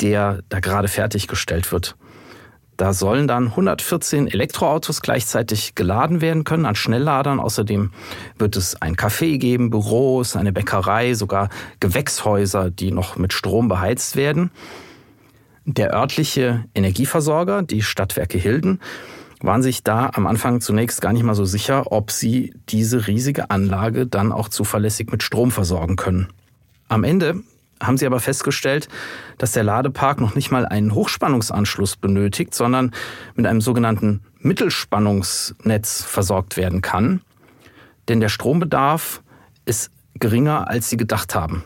der 0.00 0.40
da 0.50 0.60
gerade 0.60 0.88
fertiggestellt 0.88 1.72
wird. 1.72 1.96
Da 2.76 2.92
sollen 2.92 3.28
dann 3.28 3.48
114 3.48 4.26
Elektroautos 4.26 5.00
gleichzeitig 5.00 5.74
geladen 5.74 6.20
werden 6.20 6.44
können 6.44 6.66
an 6.66 6.74
Schnellladern. 6.74 7.40
Außerdem 7.40 7.92
wird 8.36 8.56
es 8.56 8.80
ein 8.82 8.96
Café 8.96 9.38
geben, 9.38 9.70
Büros, 9.70 10.36
eine 10.36 10.52
Bäckerei, 10.52 11.14
sogar 11.14 11.50
Gewächshäuser, 11.80 12.70
die 12.70 12.90
noch 12.90 13.16
mit 13.16 13.32
Strom 13.32 13.68
beheizt 13.68 14.16
werden. 14.16 14.50
Der 15.64 15.94
örtliche 15.94 16.64
Energieversorger, 16.74 17.62
die 17.62 17.82
Stadtwerke 17.82 18.38
Hilden, 18.38 18.80
waren 19.44 19.62
sich 19.62 19.82
da 19.82 20.10
am 20.14 20.26
Anfang 20.26 20.60
zunächst 20.60 21.00
gar 21.00 21.12
nicht 21.12 21.22
mal 21.22 21.34
so 21.34 21.44
sicher, 21.44 21.92
ob 21.92 22.10
sie 22.10 22.54
diese 22.68 23.06
riesige 23.06 23.50
Anlage 23.50 24.06
dann 24.06 24.32
auch 24.32 24.48
zuverlässig 24.48 25.10
mit 25.10 25.22
Strom 25.22 25.50
versorgen 25.50 25.96
können. 25.96 26.28
Am 26.88 27.04
Ende 27.04 27.42
haben 27.82 27.98
sie 27.98 28.06
aber 28.06 28.20
festgestellt, 28.20 28.88
dass 29.36 29.52
der 29.52 29.64
Ladepark 29.64 30.20
noch 30.20 30.34
nicht 30.34 30.50
mal 30.50 30.64
einen 30.64 30.94
Hochspannungsanschluss 30.94 31.96
benötigt, 31.96 32.54
sondern 32.54 32.92
mit 33.34 33.46
einem 33.46 33.60
sogenannten 33.60 34.22
Mittelspannungsnetz 34.38 36.02
versorgt 36.02 36.56
werden 36.56 36.80
kann. 36.80 37.20
Denn 38.08 38.20
der 38.20 38.28
Strombedarf 38.30 39.22
ist 39.66 39.90
geringer, 40.14 40.68
als 40.68 40.88
sie 40.88 40.96
gedacht 40.96 41.34
haben. 41.34 41.64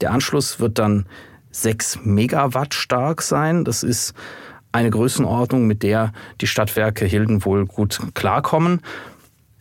Der 0.00 0.12
Anschluss 0.12 0.60
wird 0.60 0.78
dann 0.78 1.06
6 1.50 2.00
Megawatt 2.04 2.74
stark 2.74 3.22
sein. 3.22 3.64
Das 3.64 3.82
ist 3.82 4.14
eine 4.72 4.90
Größenordnung, 4.90 5.66
mit 5.66 5.82
der 5.82 6.12
die 6.40 6.46
Stadtwerke 6.46 7.04
Hilden 7.04 7.44
wohl 7.44 7.66
gut 7.66 8.00
klarkommen. 8.14 8.80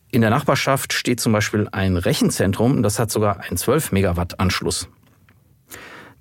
In 0.10 0.22
der 0.22 0.30
Nachbarschaft 0.30 0.94
steht 0.94 1.20
zum 1.20 1.32
Beispiel 1.32 1.70
ein 1.72 1.96
Rechenzentrum, 1.98 2.84
das 2.84 3.00
hat 3.00 3.12
sogar 3.12 3.42
einen 3.42 3.58
12 3.58 3.92
Megawatt 3.92 4.40
Anschluss. 4.40 4.90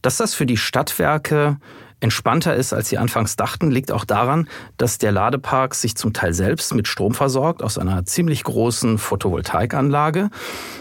Dass 0.03 0.17
das 0.17 0.35
für 0.35 0.47
die 0.47 0.57
Stadtwerke 0.57 1.59
entspannter 2.01 2.55
ist, 2.55 2.73
als 2.73 2.89
sie 2.89 2.99
anfangs 2.99 3.37
dachten, 3.37 3.71
liegt 3.71 3.93
auch 3.93 4.05
daran, 4.05 4.49
dass 4.79 4.99
der 4.99 5.13
Ladepark 5.13 5.75
sich 5.75 5.97
zum 5.97 6.13
Teil 6.13 6.33
selbst 6.33 6.75
mit 6.75 6.89
Strom 6.89 7.15
versorgt 7.15 7.63
aus 7.63 7.79
einer 7.79 8.05
ziemlich 8.07 8.43
großen 8.45 8.99
Photovoltaikanlage 8.99 10.31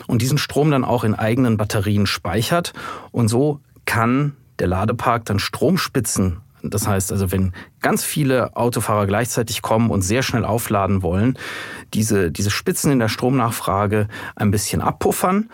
und 0.07 0.21
diesen 0.21 0.37
Strom 0.37 0.71
dann 0.71 0.85
auch 0.85 1.03
in 1.03 1.15
eigenen 1.15 1.57
Batterien 1.57 2.05
speichert. 2.05 2.73
Und 3.11 3.27
so 3.27 3.59
kann 3.85 4.35
der 4.59 4.67
Ladepark 4.67 5.25
dann 5.25 5.39
Stromspitzen 5.39 6.37
das 6.63 6.87
heißt 6.87 7.11
also, 7.11 7.31
wenn 7.31 7.53
ganz 7.81 8.03
viele 8.03 8.55
Autofahrer 8.55 9.07
gleichzeitig 9.07 9.61
kommen 9.61 9.89
und 9.89 10.01
sehr 10.01 10.23
schnell 10.23 10.45
aufladen 10.45 11.01
wollen, 11.01 11.37
diese, 11.93 12.31
diese 12.31 12.51
Spitzen 12.51 12.91
in 12.91 12.99
der 12.99 13.09
Stromnachfrage 13.09 14.07
ein 14.35 14.51
bisschen 14.51 14.81
abpuffern. 14.81 15.49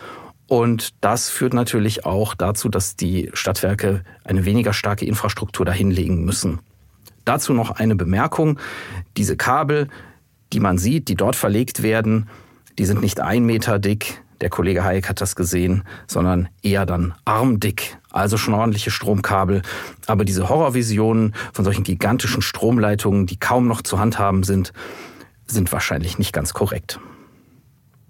Und 0.48 0.94
das 1.02 1.30
führt 1.30 1.54
natürlich 1.54 2.06
auch 2.06 2.36
dazu, 2.36 2.70
dass 2.70 2.96
die 2.96 3.32
Stadtwerke 3.34 4.04
eine 4.24 4.46
weniger 4.46 4.74
starke 4.74 5.06
Infrastruktur 5.06 5.66
dahinlegen 5.66 6.24
müssen. 6.24 6.60
Dazu 7.24 7.54
noch 7.54 7.72
eine 7.72 7.96
Bemerkung. 7.96 8.60
Diese 9.18 9.36
Kabel, 9.36 9.88
die 10.54 10.60
man 10.60 10.78
sieht, 10.78 11.08
die 11.08 11.16
dort 11.16 11.36
verlegt 11.36 11.82
werden, 11.82 12.30
die 12.78 12.86
sind 12.86 13.02
nicht 13.02 13.20
ein 13.20 13.46
Meter 13.46 13.80
dick, 13.80 14.22
der 14.46 14.52
Kollege 14.52 14.84
Hayek 14.84 15.10
hat 15.10 15.22
das 15.22 15.36
gesehen, 15.36 15.82
sondern 16.06 16.50
eher 16.62 16.86
dann 16.86 17.16
armdick, 17.26 17.98
also 18.12 18.38
schon 18.38 18.54
ordentliche 18.54 18.92
Stromkabel. 18.92 19.64
Aber 20.06 20.24
diese 20.24 20.50
Horrorvisionen 20.50 21.34
von 21.52 21.66
solchen 21.66 21.84
gigantischen 21.84 22.44
Stromleitungen, 22.44 23.26
die 23.26 23.40
kaum 23.40 23.68
noch 23.68 23.82
zu 23.82 23.98
handhaben 23.98 24.44
sind, 24.44 24.72
sind 25.48 25.72
wahrscheinlich 25.72 26.20
nicht 26.20 26.32
ganz 26.32 26.54
korrekt. 26.54 27.00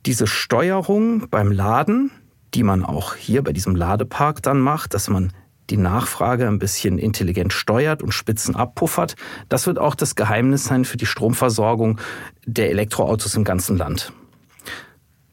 Diese 0.05 0.27
Steuerung 0.27 1.29
beim 1.29 1.53
Laden, 1.53 2.11
die 2.53 2.63
man 2.63 2.83
auch 2.83 3.15
hier 3.15 3.41
bei 3.41 3.53
diesem 3.53 3.73
Ladepark 3.73 4.43
dann 4.43 4.59
macht, 4.59 4.93
dass 4.93 5.07
man 5.07 5.31
die 5.69 5.77
Nachfrage 5.77 6.49
ein 6.49 6.59
bisschen 6.59 6.97
intelligent 6.97 7.53
steuert 7.53 8.03
und 8.03 8.11
Spitzen 8.11 8.57
abpuffert, 8.57 9.15
das 9.47 9.67
wird 9.67 9.79
auch 9.79 9.95
das 9.95 10.15
Geheimnis 10.15 10.65
sein 10.65 10.83
für 10.83 10.97
die 10.97 11.05
Stromversorgung 11.05 11.97
der 12.45 12.71
Elektroautos 12.71 13.35
im 13.35 13.45
ganzen 13.45 13.77
Land. 13.77 14.11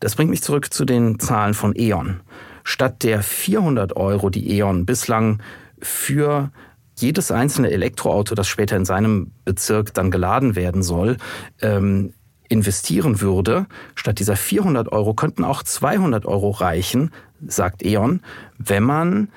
Das 0.02 0.16
bringt 0.16 0.30
mich 0.30 0.42
zurück 0.42 0.74
zu 0.74 0.84
den 0.84 1.20
Zahlen 1.20 1.54
von 1.54 1.74
E.ON. 1.76 2.22
Statt 2.64 3.04
der 3.04 3.22
400 3.22 3.94
Euro, 3.96 4.30
die 4.30 4.58
E.ON 4.58 4.84
bislang 4.84 5.40
für 5.80 6.50
jedes 6.98 7.30
einzelne 7.30 7.70
Elektroauto, 7.70 8.34
das 8.34 8.48
später 8.48 8.76
in 8.76 8.84
seinem 8.84 9.30
Bezirk 9.44 9.94
dann 9.94 10.10
geladen 10.10 10.56
werden 10.56 10.82
soll, 10.82 11.18
ähm, 11.60 12.14
investieren 12.48 13.20
würde, 13.20 13.66
statt 13.94 14.18
dieser 14.18 14.34
400 14.34 14.90
Euro 14.90 15.14
könnten 15.14 15.44
auch 15.44 15.62
200 15.62 16.26
Euro 16.26 16.50
reichen, 16.50 17.12
sagt 17.46 17.84
E.ON, 17.84 18.22
wenn 18.58 18.82
man 18.82 19.28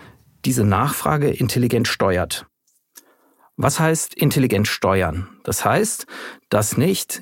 diese 0.45 0.63
Nachfrage 0.63 1.29
intelligent 1.29 1.87
steuert. 1.87 2.47
Was 3.55 3.79
heißt 3.79 4.15
intelligent 4.15 4.67
steuern? 4.67 5.27
Das 5.43 5.63
heißt, 5.63 6.07
dass 6.49 6.75
nicht 6.75 7.21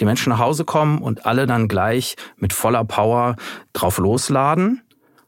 die 0.00 0.04
Menschen 0.04 0.30
nach 0.30 0.38
Hause 0.38 0.64
kommen 0.64 1.00
und 1.00 1.26
alle 1.26 1.46
dann 1.46 1.68
gleich 1.68 2.16
mit 2.36 2.52
voller 2.52 2.84
Power 2.84 3.36
drauf 3.72 3.98
losladen, 3.98 4.82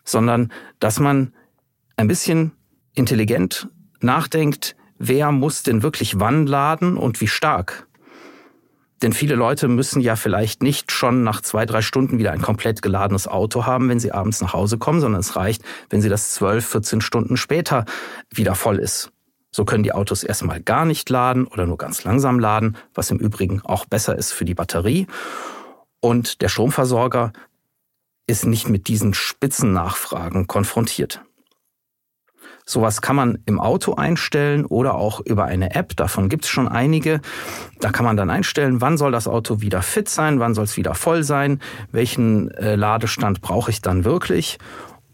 sondern 0.05 0.53
dass 0.79 1.01
man 1.01 1.33
ein 1.97 2.09
bisschen 2.09 2.53
intelligent 2.95 3.69
nachdenkt, 4.01 4.77
wer 4.99 5.33
muss 5.33 5.63
denn 5.63 5.83
wirklich 5.83 6.21
wann 6.21 6.47
laden 6.47 6.97
und 6.97 7.21
wie 7.21 7.29
stark. 7.29 7.87
Denn 9.03 9.13
viele 9.15 9.35
Leute 9.35 9.67
müssen 9.69 10.03
ja 10.03 10.15
vielleicht 10.15 10.63
nicht 10.63 10.93
schon 10.93 11.23
nach 11.23 11.41
zwei, 11.41 11.65
drei 11.65 11.81
Stunden 11.81 12.19
wieder 12.19 12.33
ein 12.33 12.43
komplett 12.43 12.83
geladenes 12.83 13.27
Auto 13.27 13.65
haben, 13.65 13.89
wenn 13.89 13.99
sie 13.99 14.13
abends 14.13 14.43
nach 14.43 14.53
Hause 14.53 14.77
kommen, 14.77 15.01
sondern 15.01 15.21
es 15.21 15.37
reicht, 15.37 15.63
wenn 15.89 16.03
sie 16.03 16.11
das 16.11 16.31
zwölf, 16.33 16.67
14 16.67 17.01
Stunden 17.01 17.39
später 17.39 17.87
wieder 18.31 18.55
voll 18.55 18.79
ist. 18.79 19.11
So 19.51 19.65
können 19.65 19.83
die 19.83 19.93
Autos 19.93 20.23
erstmal 20.23 20.61
gar 20.61 20.85
nicht 20.85 21.11
laden 21.11 21.47
oder 21.47 21.67
nur 21.67 21.79
ganz 21.79 22.05
langsam 22.05 22.39
laden, 22.39 22.77
was 22.95 23.11
im 23.11 23.19
Übrigen 23.19 23.61
auch 23.63 23.85
besser 23.85 24.17
ist 24.17 24.33
für 24.33 24.45
die 24.45 24.55
Batterie. 24.55 25.07
Und 26.01 26.41
der 26.41 26.49
Stromversorger 26.49 27.33
ist 28.27 28.47
nicht 28.47 28.69
mit 28.69 28.87
diesen 28.89 29.13
Spitzennachfragen 29.13 30.47
konfrontiert. 30.47 31.23
Sowas 32.65 33.03
kann 33.03 33.17
man 33.17 33.39
im 33.47 33.59
Auto 33.59 33.95
einstellen 33.95 34.65
oder 34.65 34.95
auch 34.95 35.19
über 35.21 35.47
eine 35.47 35.75
App. 35.75 35.97
Davon 35.97 36.29
gibt 36.29 36.45
es 36.45 36.51
schon 36.51 36.69
einige. 36.69 37.21
Da 37.81 37.91
kann 37.91 38.05
man 38.05 38.17
dann 38.17 38.31
einstellen, 38.31 38.81
wann 38.81 38.97
soll 38.97 39.11
das 39.11 39.27
Auto 39.27 39.61
wieder 39.61 39.83
fit 39.83 40.09
sein, 40.09 40.39
wann 40.39 40.55
soll 40.55 40.65
es 40.65 40.77
wieder 40.77 40.95
voll 40.95 41.25
sein, 41.25 41.61
welchen 41.91 42.53
äh, 42.53 42.77
Ladestand 42.77 43.41
brauche 43.41 43.73
ich 43.73 43.83
dann 43.83 44.05
wirklich. 44.05 44.59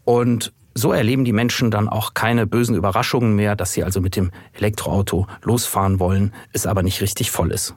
Und 0.04 0.52
so 0.76 0.92
erleben 0.92 1.24
die 1.24 1.32
Menschen 1.32 1.70
dann 1.70 1.88
auch 1.88 2.12
keine 2.12 2.46
bösen 2.46 2.76
Überraschungen 2.76 3.34
mehr, 3.34 3.56
dass 3.56 3.72
sie 3.72 3.82
also 3.82 4.00
mit 4.02 4.14
dem 4.14 4.30
Elektroauto 4.52 5.26
losfahren 5.42 5.98
wollen, 5.98 6.34
es 6.52 6.66
aber 6.66 6.82
nicht 6.82 7.00
richtig 7.00 7.30
voll 7.30 7.50
ist. 7.50 7.74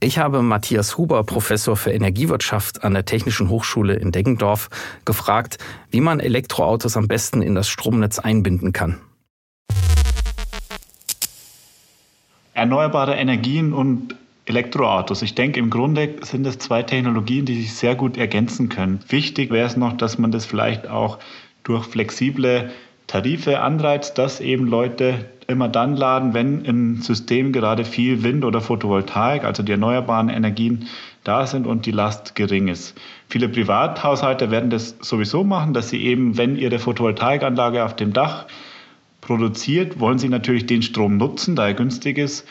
Ich 0.00 0.18
habe 0.18 0.42
Matthias 0.42 0.96
Huber, 0.96 1.22
Professor 1.22 1.76
für 1.76 1.92
Energiewirtschaft 1.92 2.82
an 2.82 2.94
der 2.94 3.04
Technischen 3.04 3.50
Hochschule 3.50 3.94
in 3.94 4.10
Deggendorf, 4.10 4.70
gefragt, 5.04 5.58
wie 5.90 6.00
man 6.00 6.18
Elektroautos 6.18 6.96
am 6.96 7.08
besten 7.08 7.42
in 7.42 7.54
das 7.54 7.68
Stromnetz 7.68 8.18
einbinden 8.18 8.72
kann. 8.72 8.98
Erneuerbare 12.54 13.14
Energien 13.16 13.72
und 13.72 14.16
Elektroautos. 14.46 15.22
Ich 15.22 15.34
denke, 15.34 15.60
im 15.60 15.70
Grunde 15.70 16.16
sind 16.22 16.46
es 16.46 16.58
zwei 16.58 16.82
Technologien, 16.82 17.44
die 17.44 17.60
sich 17.62 17.74
sehr 17.74 17.94
gut 17.94 18.16
ergänzen 18.16 18.68
können. 18.68 19.00
Wichtig 19.08 19.50
wäre 19.50 19.66
es 19.66 19.76
noch, 19.76 19.96
dass 19.96 20.18
man 20.18 20.32
das 20.32 20.46
vielleicht 20.46 20.88
auch 20.88 21.18
durch 21.64 21.86
flexible 21.86 22.70
Tarife 23.06 23.60
anreizt, 23.60 24.18
dass 24.18 24.40
eben 24.40 24.66
Leute 24.66 25.26
immer 25.46 25.68
dann 25.68 25.96
laden, 25.96 26.34
wenn 26.34 26.64
im 26.64 27.02
System 27.02 27.52
gerade 27.52 27.84
viel 27.84 28.22
Wind 28.22 28.44
oder 28.44 28.60
Photovoltaik, 28.60 29.44
also 29.44 29.62
die 29.62 29.72
erneuerbaren 29.72 30.28
Energien, 30.28 30.88
da 31.24 31.46
sind 31.46 31.66
und 31.66 31.86
die 31.86 31.90
Last 31.90 32.34
gering 32.34 32.68
ist. 32.68 32.98
Viele 33.28 33.48
Privathaushalte 33.48 34.50
werden 34.50 34.70
das 34.70 34.96
sowieso 35.00 35.44
machen, 35.44 35.74
dass 35.74 35.90
sie 35.90 36.02
eben, 36.02 36.36
wenn 36.36 36.56
ihre 36.56 36.78
Photovoltaikanlage 36.78 37.84
auf 37.84 37.94
dem 37.94 38.12
Dach 38.12 38.46
produziert, 39.20 40.00
wollen 40.00 40.18
sie 40.18 40.28
natürlich 40.28 40.66
den 40.66 40.82
Strom 40.82 41.16
nutzen, 41.16 41.54
da 41.54 41.68
er 41.68 41.74
günstig 41.74 42.18
ist 42.18 42.46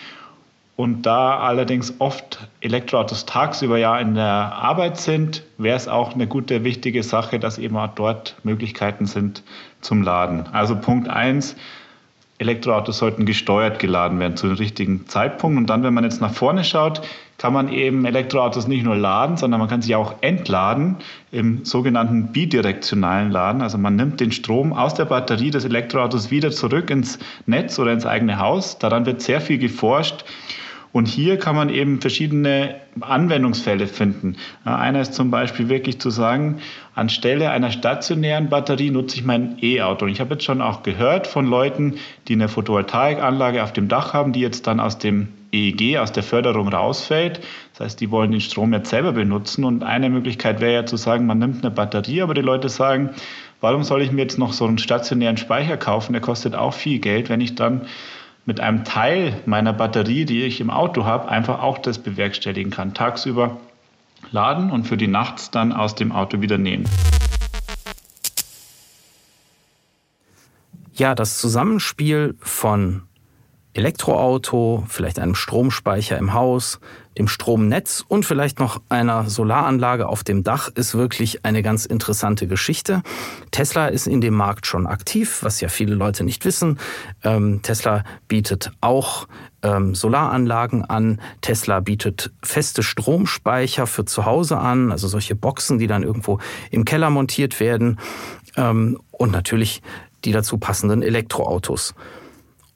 und 0.76 1.04
da 1.06 1.38
allerdings 1.40 1.94
oft 2.00 2.48
Elektroautos 2.62 3.26
tagsüber 3.26 3.78
ja 3.78 4.00
in 4.00 4.16
der 4.16 4.26
Arbeit 4.26 4.98
sind, 4.98 5.44
wäre 5.58 5.76
es 5.76 5.88
auch 5.88 6.14
eine 6.14 6.28
gute, 6.28 6.64
wichtige 6.64 7.04
Sache, 7.04 7.40
dass 7.40 7.58
eben 7.58 7.78
auch 7.78 7.94
dort 7.94 8.36
Möglichkeiten 8.44 9.06
sind 9.06 9.44
zum 9.82 10.02
Laden. 10.02 10.48
Also 10.52 10.76
Punkt 10.76 11.10
eins: 11.10 11.56
Elektroautos 12.42 12.98
sollten 12.98 13.26
gesteuert 13.26 13.78
geladen 13.78 14.20
werden 14.20 14.36
zu 14.36 14.48
dem 14.48 14.56
richtigen 14.58 15.08
Zeitpunkt. 15.08 15.58
Und 15.58 15.70
dann, 15.70 15.84
wenn 15.84 15.94
man 15.94 16.04
jetzt 16.04 16.22
nach 16.22 16.34
vorne 16.34 16.64
schaut, 16.64 17.02
kann 17.38 17.54
man 17.54 17.72
eben 17.72 18.04
Elektroautos 18.06 18.68
nicht 18.68 18.84
nur 18.84 18.96
laden, 18.96 19.38
sondern 19.38 19.60
man 19.60 19.70
kann 19.70 19.84
sie 19.84 19.96
auch 19.96 20.16
entladen 20.22 20.98
im 21.32 21.64
sogenannten 21.66 22.32
bidirektionalen 22.32 23.32
Laden. 23.32 23.62
Also 23.62 23.78
man 23.78 23.96
nimmt 23.96 24.20
den 24.20 24.32
Strom 24.32 24.74
aus 24.74 24.96
der 24.96 25.06
Batterie 25.06 25.52
des 25.52 25.66
Elektroautos 25.66 26.32
wieder 26.32 26.52
zurück 26.52 26.90
ins 26.90 27.20
Netz 27.46 27.78
oder 27.78 27.94
ins 27.94 28.08
eigene 28.08 28.40
Haus. 28.40 28.80
Daran 28.80 29.06
wird 29.06 29.22
sehr 29.22 29.40
viel 29.40 29.60
geforscht. 29.60 30.26
Und 30.94 31.08
hier 31.08 31.38
kann 31.38 31.56
man 31.56 31.70
eben 31.70 32.02
verschiedene 32.02 32.76
Anwendungsfälle 33.00 33.88
finden. 33.88 34.36
Einer 34.66 35.02
ist 35.02 35.14
zum 35.14 35.32
Beispiel 35.32 35.70
wirklich 35.70 36.00
zu 36.00 36.10
sagen, 36.10 36.58
anstelle 36.96 37.52
einer 37.52 37.72
stationären 37.72 38.50
Batterie 38.50 38.92
nutze 38.92 39.16
ich 39.16 39.24
mein 39.24 39.58
E-Auto. 39.62 40.06
Und 40.06 40.12
ich 40.12 40.20
habe 40.20 40.34
jetzt 40.34 40.44
schon 40.44 40.62
auch 40.62 40.84
gehört 40.84 41.28
von 41.28 41.46
Leuten, 41.46 41.96
die 42.28 42.34
eine 42.34 42.50
Photovoltaikanlage 42.50 43.64
auf 43.64 43.72
dem 43.72 43.88
Dach 43.88 44.14
haben, 44.14 44.34
die 44.34 44.42
jetzt 44.42 44.68
dann 44.68 44.80
aus 44.82 44.98
dem 44.98 45.30
EEG, 45.54 45.98
aus 45.98 46.12
der 46.12 46.24
Förderung 46.24 46.68
rausfällt. 46.68 47.42
Das 47.74 47.86
heißt, 47.86 48.02
die 48.02 48.12
wollen 48.12 48.32
den 48.32 48.42
Strom 48.42 48.74
jetzt 48.74 48.90
selber 48.90 49.14
benutzen. 49.14 49.64
Und 49.64 49.84
eine 49.84 50.10
Möglichkeit 50.10 50.60
wäre 50.60 50.74
ja 50.74 50.86
zu 50.86 50.98
sagen, 50.98 51.26
man 51.26 51.40
nimmt 51.40 51.64
eine 51.64 51.72
Batterie, 51.72 52.22
aber 52.22 52.34
die 52.34 52.42
Leute 52.42 52.68
sagen, 52.70 53.12
warum 53.62 53.84
soll 53.84 54.02
ich 54.02 54.12
mir 54.12 54.24
jetzt 54.24 54.40
noch 54.40 54.54
so 54.54 54.66
einen 54.66 54.78
stationären 54.78 55.38
Speicher 55.38 55.78
kaufen? 55.78 56.14
Der 56.14 56.22
kostet 56.22 56.56
auch 56.56 56.74
viel 56.74 57.00
Geld, 57.00 57.30
wenn 57.30 57.42
ich 57.42 57.56
dann 57.56 57.82
mit 58.46 58.60
einem 58.60 58.84
Teil 58.84 59.42
meiner 59.46 59.74
Batterie, 59.74 60.26
die 60.26 60.44
ich 60.44 60.62
im 60.62 60.70
Auto 60.70 61.06
habe, 61.06 61.30
einfach 61.30 61.62
auch 61.62 61.78
das 61.78 62.00
bewerkstelligen 62.00 62.72
kann. 62.72 62.94
Tagsüber 62.94 63.58
laden 64.32 64.72
und 64.72 64.86
für 64.86 64.98
die 64.98 65.08
Nachts 65.08 65.52
dann 65.52 65.72
aus 65.72 65.96
dem 65.96 66.12
Auto 66.12 66.42
wieder 66.42 66.58
nehmen. 66.58 66.86
Ja, 70.94 71.16
das 71.16 71.40
Zusammenspiel 71.40 72.36
von 72.40 73.04
Elektroauto, 73.74 74.84
vielleicht 74.88 75.20
einem 75.20 75.36
Stromspeicher 75.36 76.18
im 76.18 76.34
Haus, 76.34 76.80
dem 77.18 77.28
Stromnetz 77.28 78.04
und 78.08 78.26
vielleicht 78.26 78.60
noch 78.60 78.82
einer 78.90 79.30
Solaranlage 79.30 80.08
auf 80.08 80.24
dem 80.24 80.44
Dach 80.44 80.70
ist 80.70 80.96
wirklich 80.96 81.46
eine 81.46 81.62
ganz 81.62 81.86
interessante 81.86 82.48
Geschichte. 82.48 83.02
Tesla 83.52 83.88
ist 83.88 84.08
in 84.08 84.22
dem 84.22 84.34
Markt 84.34 84.66
schon 84.66 84.88
aktiv, 84.88 85.40
was 85.42 85.60
ja 85.62 85.68
viele 85.68 85.96
Leute 85.96 86.24
nicht 86.24 86.46
wissen. 86.46 86.80
Ähm, 87.24 87.62
Tesla 87.62 88.04
bietet 88.28 88.72
auch 88.82 89.28
ähm, 89.62 89.94
Solaranlagen 89.94 90.86
an. 90.86 91.22
Tesla 91.42 91.82
bietet 91.82 92.32
feste 92.44 92.84
Stromspeicher 92.84 93.88
für 93.88 94.06
zu 94.06 94.26
Hause 94.26 94.58
an, 94.58 94.92
also 94.92 95.08
solche 95.08 95.36
Boxen, 95.36 95.80
die 95.80 95.88
dann 95.88 96.04
irgendwo 96.04 96.40
im 96.72 96.86
Keller 96.86 97.10
montiert 97.10 97.60
werden. 97.60 98.00
Ähm, 98.56 99.00
und 99.12 99.32
natürlich 99.32 99.82
die 100.24 100.32
dazu 100.32 100.58
passenden 100.58 101.02
Elektroautos. 101.02 101.94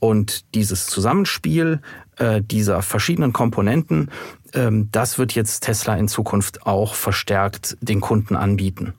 Und 0.05 0.53
dieses 0.53 0.85
Zusammenspiel 0.85 1.81
äh, 2.17 2.39
dieser 2.39 2.83
verschiedenen 2.83 3.33
Komponenten, 3.33 4.11
ähm, 4.53 4.89
das 4.91 5.17
wird 5.17 5.33
jetzt 5.33 5.61
Tesla 5.61 5.95
in 5.95 6.07
Zukunft 6.07 6.67
auch 6.67 6.93
verstärkt 6.93 7.75
den 7.81 8.01
Kunden 8.01 8.35
anbieten. 8.35 8.93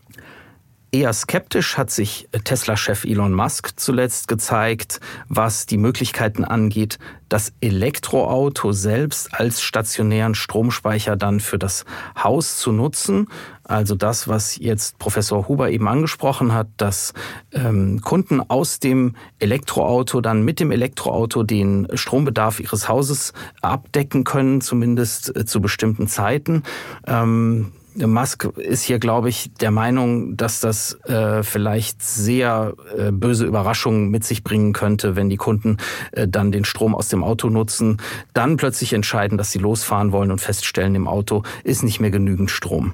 Eher 0.92 1.12
skeptisch 1.12 1.76
hat 1.76 1.90
sich 1.90 2.28
Tesla-Chef 2.44 3.04
Elon 3.04 3.32
Musk 3.32 3.72
zuletzt 3.76 4.28
gezeigt, 4.28 5.00
was 5.28 5.66
die 5.66 5.78
Möglichkeiten 5.78 6.44
angeht, 6.44 6.98
das 7.28 7.52
Elektroauto 7.60 8.70
selbst 8.70 9.34
als 9.34 9.60
stationären 9.60 10.36
Stromspeicher 10.36 11.16
dann 11.16 11.40
für 11.40 11.58
das 11.58 11.84
Haus 12.22 12.56
zu 12.56 12.70
nutzen. 12.70 13.28
Also 13.64 13.96
das, 13.96 14.28
was 14.28 14.56
jetzt 14.56 14.98
Professor 14.98 15.48
Huber 15.48 15.70
eben 15.70 15.88
angesprochen 15.88 16.54
hat, 16.54 16.68
dass 16.76 17.14
ähm, 17.52 18.00
Kunden 18.00 18.40
aus 18.40 18.78
dem 18.78 19.16
Elektroauto 19.40 20.20
dann 20.20 20.44
mit 20.44 20.60
dem 20.60 20.70
Elektroauto 20.70 21.42
den 21.42 21.88
Strombedarf 21.94 22.60
ihres 22.60 22.88
Hauses 22.88 23.32
abdecken 23.60 24.22
können, 24.22 24.60
zumindest 24.60 25.34
äh, 25.34 25.44
zu 25.44 25.60
bestimmten 25.60 26.06
Zeiten. 26.06 26.62
Ähm, 27.08 27.72
Musk 28.04 28.44
ist 28.56 28.82
hier, 28.82 28.98
glaube 28.98 29.28
ich, 29.28 29.50
der 29.54 29.70
Meinung, 29.70 30.36
dass 30.36 30.60
das 30.60 30.98
äh, 31.04 31.42
vielleicht 31.42 32.02
sehr 32.02 32.74
äh, 32.96 33.10
böse 33.10 33.46
Überraschungen 33.46 34.10
mit 34.10 34.24
sich 34.24 34.44
bringen 34.44 34.72
könnte, 34.72 35.16
wenn 35.16 35.30
die 35.30 35.36
Kunden 35.36 35.78
äh, 36.12 36.28
dann 36.28 36.52
den 36.52 36.64
Strom 36.64 36.94
aus 36.94 37.08
dem 37.08 37.24
Auto 37.24 37.48
nutzen, 37.48 37.98
dann 38.34 38.56
plötzlich 38.56 38.92
entscheiden, 38.92 39.38
dass 39.38 39.50
sie 39.50 39.58
losfahren 39.58 40.12
wollen 40.12 40.30
und 40.30 40.40
feststellen, 40.40 40.94
im 40.94 41.08
Auto 41.08 41.42
ist 41.64 41.82
nicht 41.82 42.00
mehr 42.00 42.10
genügend 42.10 42.50
Strom. 42.50 42.92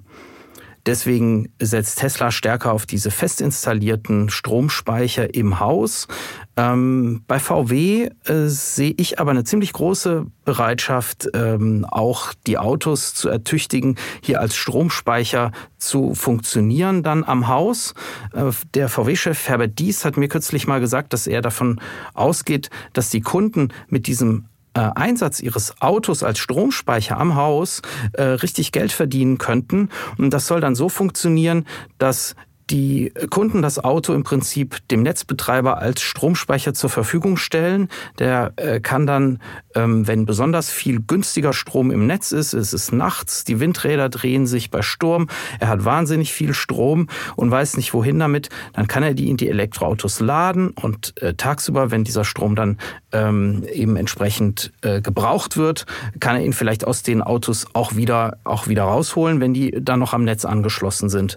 Deswegen 0.84 1.52
setzt 1.60 2.00
Tesla 2.00 2.30
stärker 2.30 2.72
auf 2.72 2.86
diese 2.86 3.10
fest 3.10 3.40
installierten 3.40 4.30
Stromspeicher 4.30 5.34
im 5.34 5.60
Haus. 5.60 6.08
Ähm, 6.56 7.22
bei 7.28 7.38
VW 7.38 8.08
äh, 8.24 8.46
sehe 8.46 8.92
ich 8.96 9.20
aber 9.20 9.30
eine 9.30 9.44
ziemlich 9.44 9.72
große 9.72 10.26
Bereitschaft, 10.44 11.28
ähm, 11.34 11.86
auch 11.88 12.34
die 12.46 12.58
Autos 12.58 13.14
zu 13.14 13.28
ertüchtigen, 13.28 13.96
hier 14.22 14.40
als 14.40 14.56
Stromspeicher 14.56 15.52
zu 15.78 16.14
funktionieren 16.14 17.02
dann 17.02 17.22
am 17.24 17.48
Haus. 17.48 17.94
Äh, 18.34 18.50
der 18.74 18.88
VW-Chef 18.88 19.48
Herbert 19.48 19.78
Dies 19.78 20.04
hat 20.04 20.16
mir 20.16 20.28
kürzlich 20.28 20.66
mal 20.66 20.80
gesagt, 20.80 21.12
dass 21.12 21.26
er 21.26 21.42
davon 21.42 21.80
ausgeht, 22.12 22.70
dass 22.92 23.08
die 23.10 23.20
Kunden 23.20 23.68
mit 23.88 24.06
diesem 24.08 24.46
äh, 24.74 24.90
Einsatz 24.94 25.40
ihres 25.40 25.80
Autos 25.80 26.22
als 26.22 26.38
Stromspeicher 26.38 27.18
am 27.18 27.34
Haus 27.34 27.82
äh, 28.12 28.22
richtig 28.22 28.72
Geld 28.72 28.92
verdienen 28.92 29.38
könnten. 29.38 29.90
Und 30.18 30.30
das 30.30 30.46
soll 30.46 30.60
dann 30.60 30.74
so 30.74 30.88
funktionieren, 30.88 31.66
dass 31.98 32.34
die 32.72 33.12
Kunden 33.30 33.60
das 33.60 33.78
Auto 33.78 34.14
im 34.14 34.24
Prinzip 34.24 34.78
dem 34.88 35.02
Netzbetreiber 35.02 35.78
als 35.78 36.00
Stromspeicher 36.00 36.72
zur 36.72 36.88
Verfügung 36.88 37.36
stellen. 37.36 37.88
Der 38.18 38.54
äh, 38.56 38.80
kann 38.80 39.06
dann, 39.06 39.40
ähm, 39.74 40.08
wenn 40.08 40.24
besonders 40.24 40.70
viel 40.70 41.00
günstiger 41.00 41.52
Strom 41.52 41.90
im 41.90 42.06
Netz 42.06 42.32
ist, 42.32 42.54
es 42.54 42.72
ist 42.72 42.90
nachts, 42.92 43.44
die 43.44 43.60
Windräder 43.60 44.08
drehen 44.08 44.46
sich 44.46 44.70
bei 44.70 44.80
Sturm, 44.80 45.28
er 45.60 45.68
hat 45.68 45.84
wahnsinnig 45.84 46.32
viel 46.32 46.54
Strom 46.54 47.08
und 47.36 47.50
weiß 47.50 47.76
nicht 47.76 47.92
wohin 47.92 48.18
damit, 48.18 48.48
dann 48.72 48.88
kann 48.88 49.02
er 49.02 49.12
die 49.12 49.28
in 49.28 49.36
die 49.36 49.50
Elektroautos 49.50 50.20
laden 50.20 50.70
und 50.70 51.20
äh, 51.20 51.34
tagsüber, 51.34 51.90
wenn 51.90 52.04
dieser 52.04 52.24
Strom 52.24 52.56
dann 52.56 52.78
ähm, 53.12 53.64
eben 53.70 53.96
entsprechend 53.96 54.72
äh, 54.80 55.02
gebraucht 55.02 55.58
wird, 55.58 55.84
kann 56.20 56.36
er 56.36 56.44
ihn 56.44 56.54
vielleicht 56.54 56.86
aus 56.86 57.02
den 57.02 57.20
Autos 57.20 57.66
auch 57.74 57.96
wieder 57.96 58.38
auch 58.44 58.66
wieder 58.66 58.84
rausholen, 58.84 59.40
wenn 59.40 59.52
die 59.52 59.72
dann 59.78 59.98
noch 59.98 60.14
am 60.14 60.24
Netz 60.24 60.46
angeschlossen 60.46 61.10
sind. 61.10 61.36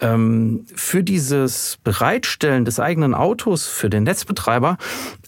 Ähm, 0.00 0.65
für 0.74 1.02
dieses 1.02 1.78
Bereitstellen 1.84 2.64
des 2.64 2.80
eigenen 2.80 3.14
Autos 3.14 3.66
für 3.66 3.90
den 3.90 4.04
Netzbetreiber 4.04 4.78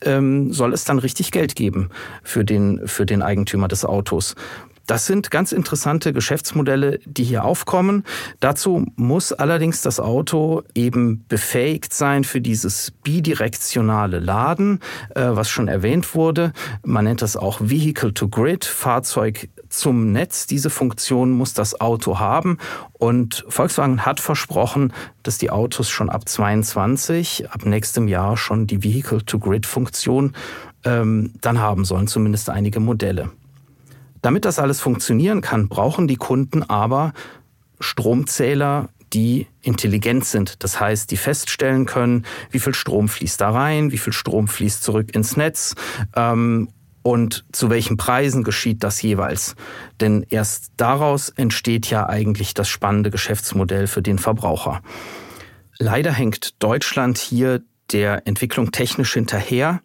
ähm, 0.02 0.52
soll 0.52 0.72
es 0.72 0.84
dann 0.84 0.98
richtig 0.98 1.30
Geld 1.30 1.54
geben 1.56 1.90
für 2.22 2.44
den, 2.44 2.86
für 2.86 3.06
den 3.06 3.22
Eigentümer 3.22 3.68
des 3.68 3.84
Autos. 3.84 4.34
Das 4.88 5.04
sind 5.04 5.30
ganz 5.30 5.52
interessante 5.52 6.14
Geschäftsmodelle, 6.14 6.98
die 7.04 7.22
hier 7.22 7.44
aufkommen. 7.44 8.04
Dazu 8.40 8.86
muss 8.96 9.34
allerdings 9.34 9.82
das 9.82 10.00
Auto 10.00 10.62
eben 10.74 11.26
befähigt 11.28 11.92
sein 11.92 12.24
für 12.24 12.40
dieses 12.40 12.90
bidirektionale 13.02 14.18
Laden, 14.18 14.80
äh, 15.14 15.26
was 15.28 15.50
schon 15.50 15.68
erwähnt 15.68 16.14
wurde. 16.14 16.54
Man 16.86 17.04
nennt 17.04 17.20
das 17.20 17.36
auch 17.36 17.60
Vehicle 17.60 18.14
to 18.14 18.28
Grid, 18.28 18.64
Fahrzeug 18.64 19.50
zum 19.68 20.12
Netz. 20.12 20.46
Diese 20.46 20.70
Funktion 20.70 21.32
muss 21.32 21.54
das 21.54 21.80
Auto 21.80 22.18
haben. 22.18 22.58
Und 22.92 23.44
Volkswagen 23.48 24.04
hat 24.04 24.20
versprochen, 24.20 24.92
dass 25.22 25.38
die 25.38 25.50
Autos 25.50 25.88
schon 25.88 26.10
ab 26.10 26.28
22, 26.28 27.50
ab 27.50 27.64
nächstem 27.64 28.08
Jahr 28.08 28.36
schon 28.36 28.66
die 28.66 28.82
Vehicle 28.82 29.24
to 29.24 29.38
Grid 29.38 29.66
Funktion 29.66 30.34
ähm, 30.84 31.32
dann 31.40 31.60
haben 31.60 31.84
sollen, 31.84 32.06
zumindest 32.06 32.50
einige 32.50 32.80
Modelle. 32.80 33.30
Damit 34.22 34.44
das 34.44 34.58
alles 34.58 34.80
funktionieren 34.80 35.40
kann, 35.40 35.68
brauchen 35.68 36.08
die 36.08 36.16
Kunden 36.16 36.62
aber 36.62 37.12
Stromzähler, 37.80 38.88
die 39.12 39.46
intelligent 39.62 40.24
sind. 40.24 40.62
Das 40.62 40.80
heißt, 40.80 41.10
die 41.10 41.16
feststellen 41.16 41.86
können, 41.86 42.26
wie 42.50 42.58
viel 42.58 42.74
Strom 42.74 43.08
fließt 43.08 43.40
da 43.40 43.50
rein, 43.50 43.92
wie 43.92 43.98
viel 43.98 44.12
Strom 44.12 44.48
fließt 44.48 44.82
zurück 44.82 45.14
ins 45.14 45.36
Netz 45.36 45.74
ähm, 46.14 46.68
und 47.08 47.46
zu 47.52 47.70
welchen 47.70 47.96
Preisen 47.96 48.44
geschieht 48.44 48.84
das 48.84 49.00
jeweils. 49.00 49.56
Denn 49.98 50.26
erst 50.28 50.72
daraus 50.76 51.30
entsteht 51.30 51.88
ja 51.88 52.06
eigentlich 52.06 52.52
das 52.52 52.68
spannende 52.68 53.10
Geschäftsmodell 53.10 53.86
für 53.86 54.02
den 54.02 54.18
Verbraucher. 54.18 54.82
Leider 55.78 56.12
hängt 56.12 56.62
Deutschland 56.62 57.16
hier 57.16 57.62
der 57.92 58.26
Entwicklung 58.26 58.72
technisch 58.72 59.14
hinterher. 59.14 59.80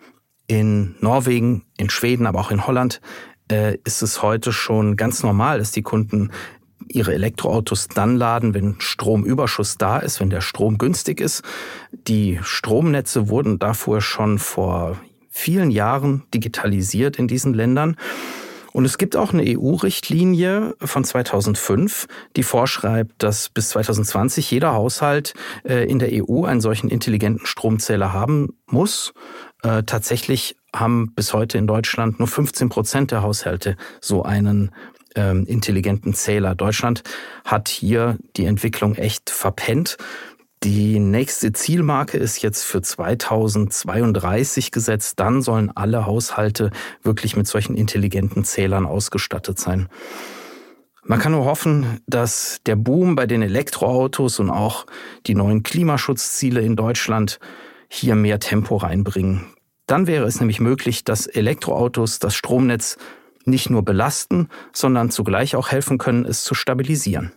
In 0.48 0.96
Norwegen, 1.00 1.64
in 1.78 1.90
Schweden, 1.90 2.26
aber 2.26 2.42
auch 2.42 2.52
in 2.52 2.68
Holland 2.68 3.00
äh, 3.50 3.78
ist 3.86 4.02
es 4.02 4.22
heute 4.22 4.52
schon 4.52 4.98
ganz 4.98 5.24
normal, 5.24 5.60
dass 5.60 5.72
die 5.72 5.82
Kunden 5.82 6.30
ihre 6.90 7.14
Elektroautos 7.14 7.88
dann 7.88 8.18
laden, 8.18 8.54
wenn 8.54 8.76
Stromüberschuss 8.80 9.78
da 9.78 10.00
ist, 10.00 10.20
wenn 10.20 10.30
der 10.30 10.42
Strom 10.42 10.78
günstig 10.78 11.22
ist. 11.22 11.42
Die 11.94 12.42
Stromnetze 12.44 13.30
wurden 13.30 13.60
davor 13.60 14.02
schon 14.02 14.40
vor 14.40 14.98
vielen 15.34 15.72
Jahren 15.72 16.24
digitalisiert 16.34 17.18
in 17.18 17.28
diesen 17.28 17.54
Ländern. 17.54 17.98
Und 18.72 18.86
es 18.86 18.98
gibt 18.98 19.16
auch 19.16 19.34
eine 19.34 19.44
EU-Richtlinie 19.46 20.76
von 20.80 21.04
2005, 21.04 22.08
die 22.36 22.44
vorschreibt, 22.44 23.22
dass 23.22 23.50
bis 23.50 23.70
2020 23.70 24.50
jeder 24.50 24.74
Haushalt 24.74 25.34
äh, 25.64 25.86
in 25.86 26.00
der 26.00 26.10
EU 26.12 26.46
einen 26.46 26.62
solchen 26.62 26.90
intelligenten 26.90 27.46
Stromzähler 27.46 28.14
haben 28.14 28.58
muss. 28.66 29.14
Äh, 29.62 29.84
tatsächlich 29.84 30.56
haben 30.76 31.14
bis 31.14 31.34
heute 31.34 31.58
in 31.58 31.68
Deutschland 31.68 32.20
nur 32.20 32.28
15 32.28 32.70
Prozent 32.70 33.12
der 33.12 33.22
Haushalte 33.22 33.78
so 34.02 34.24
einen 34.24 34.72
ähm, 35.16 35.46
intelligenten 35.46 36.14
Zähler. 36.14 36.56
Deutschland 36.56 37.04
hat 37.46 37.70
hier 37.70 38.18
die 38.36 38.46
Entwicklung 38.46 38.96
echt 38.96 39.30
verpennt. 39.30 39.98
Die 40.64 40.98
nächste 40.98 41.52
Zielmarke 41.52 42.18
ist 42.18 42.42
jetzt 42.42 42.64
für 42.64 42.82
2032 42.82 44.72
gesetzt. 44.72 45.20
Dann 45.20 45.42
sollen 45.42 45.70
alle 45.76 46.06
Haushalte 46.06 46.72
wirklich 47.02 47.36
mit 47.36 47.48
solchen 47.48 47.76
intelligenten 47.76 48.46
Zählern 48.46 48.86
ausgestattet 48.86 49.60
sein. 49.60 49.90
Man 51.04 51.20
kann 51.20 51.34
nur 51.34 51.44
hoffen, 51.44 52.00
dass 52.08 52.62
der 52.66 52.78
Boom 52.78 53.18
bei 53.18 53.28
den 53.28 53.42
Elektroautos 53.42 54.40
und 54.40 54.50
auch 54.50 54.86
die 55.28 55.36
neuen 55.36 55.64
Klimaschutzziele 55.64 56.62
in 56.62 56.78
Deutschland 56.78 57.40
hier 57.90 58.16
mehr 58.16 58.40
Tempo 58.40 58.78
reinbringen. 58.78 59.46
Dann 59.86 60.08
wäre 60.08 60.26
es 60.26 60.40
nämlich 60.40 60.62
möglich, 60.62 61.04
dass 61.04 61.28
Elektroautos 61.28 62.20
das 62.20 62.36
Stromnetz 62.36 62.98
nicht 63.44 63.70
nur 63.70 63.84
belasten, 63.84 64.48
sondern 64.72 65.12
zugleich 65.12 65.58
auch 65.58 65.72
helfen 65.72 65.98
können, 65.98 66.24
es 66.24 66.46
zu 66.46 66.56
stabilisieren. 66.56 67.34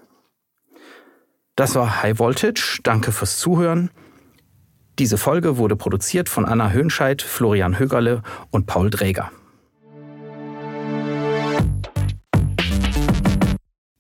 Das 1.57 1.75
war 1.75 2.03
High 2.03 2.19
Voltage. 2.19 2.79
Danke 2.83 3.13
fürs 3.13 3.39
Zuhören. 3.39 3.91
Diese 4.99 5.19
Folge 5.19 5.57
wurde 5.57 5.77
produziert 5.77 6.29
von 6.29 6.45
Anna 6.45 6.71
Höhnscheid, 6.71 7.23
Florian 7.23 7.79
Högerle 7.79 8.23
und 8.51 8.67
Paul 8.67 8.91
Dräger. 8.91 9.31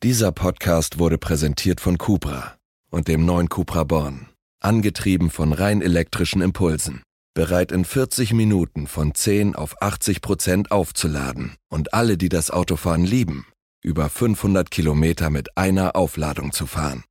Dieser 0.03 0.31
Podcast 0.33 0.99
wurde 0.99 1.19
präsentiert 1.19 1.81
von 1.81 1.99
Cupra 1.99 2.55
und 2.90 3.09
dem 3.09 3.25
neuen 3.27 3.49
Cupra 3.49 3.85
Born, 3.85 4.29
angetrieben 4.61 5.31
von 5.31 5.53
rein 5.53 5.83
elektrischen 5.83 6.42
Impulsen 6.42 7.03
bereit 7.37 7.71
in 7.71 7.85
40 7.85 8.33
Minuten 8.33 8.87
von 8.87 9.14
10 9.14 9.55
auf 9.55 9.81
80 9.83 10.23
Prozent 10.23 10.71
aufzuladen 10.73 11.55
und 11.69 11.92
alle, 11.92 12.16
die 12.16 12.31
das 12.31 12.51
Autofahren 12.51 13.05
lieben, 13.05 13.47
über 13.85 14.09
500 14.09 14.71
Kilometer 14.71 15.29
mit 15.29 15.57
einer 15.57 15.97
Aufladung 15.97 16.53
zu 16.53 16.66
fahren. 16.66 17.05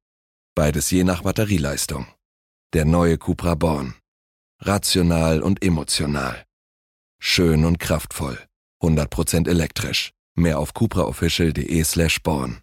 Beides 0.56 0.90
je 0.90 1.04
nach 1.04 1.24
Batterieleistung. 1.24 2.08
Der 2.72 2.86
neue 2.86 3.18
Cupra 3.18 3.56
Born. 3.56 3.96
Rational 4.62 5.42
und 5.42 5.62
emotional. 5.62 6.46
Schön 7.20 7.66
und 7.66 7.78
kraftvoll. 7.78 8.38
100% 8.82 9.50
elektrisch. 9.50 10.12
Mehr 10.34 10.60
auf 10.60 10.74
cupraofficial.de 10.74 11.84
slash 11.84 12.24
born. 12.24 12.62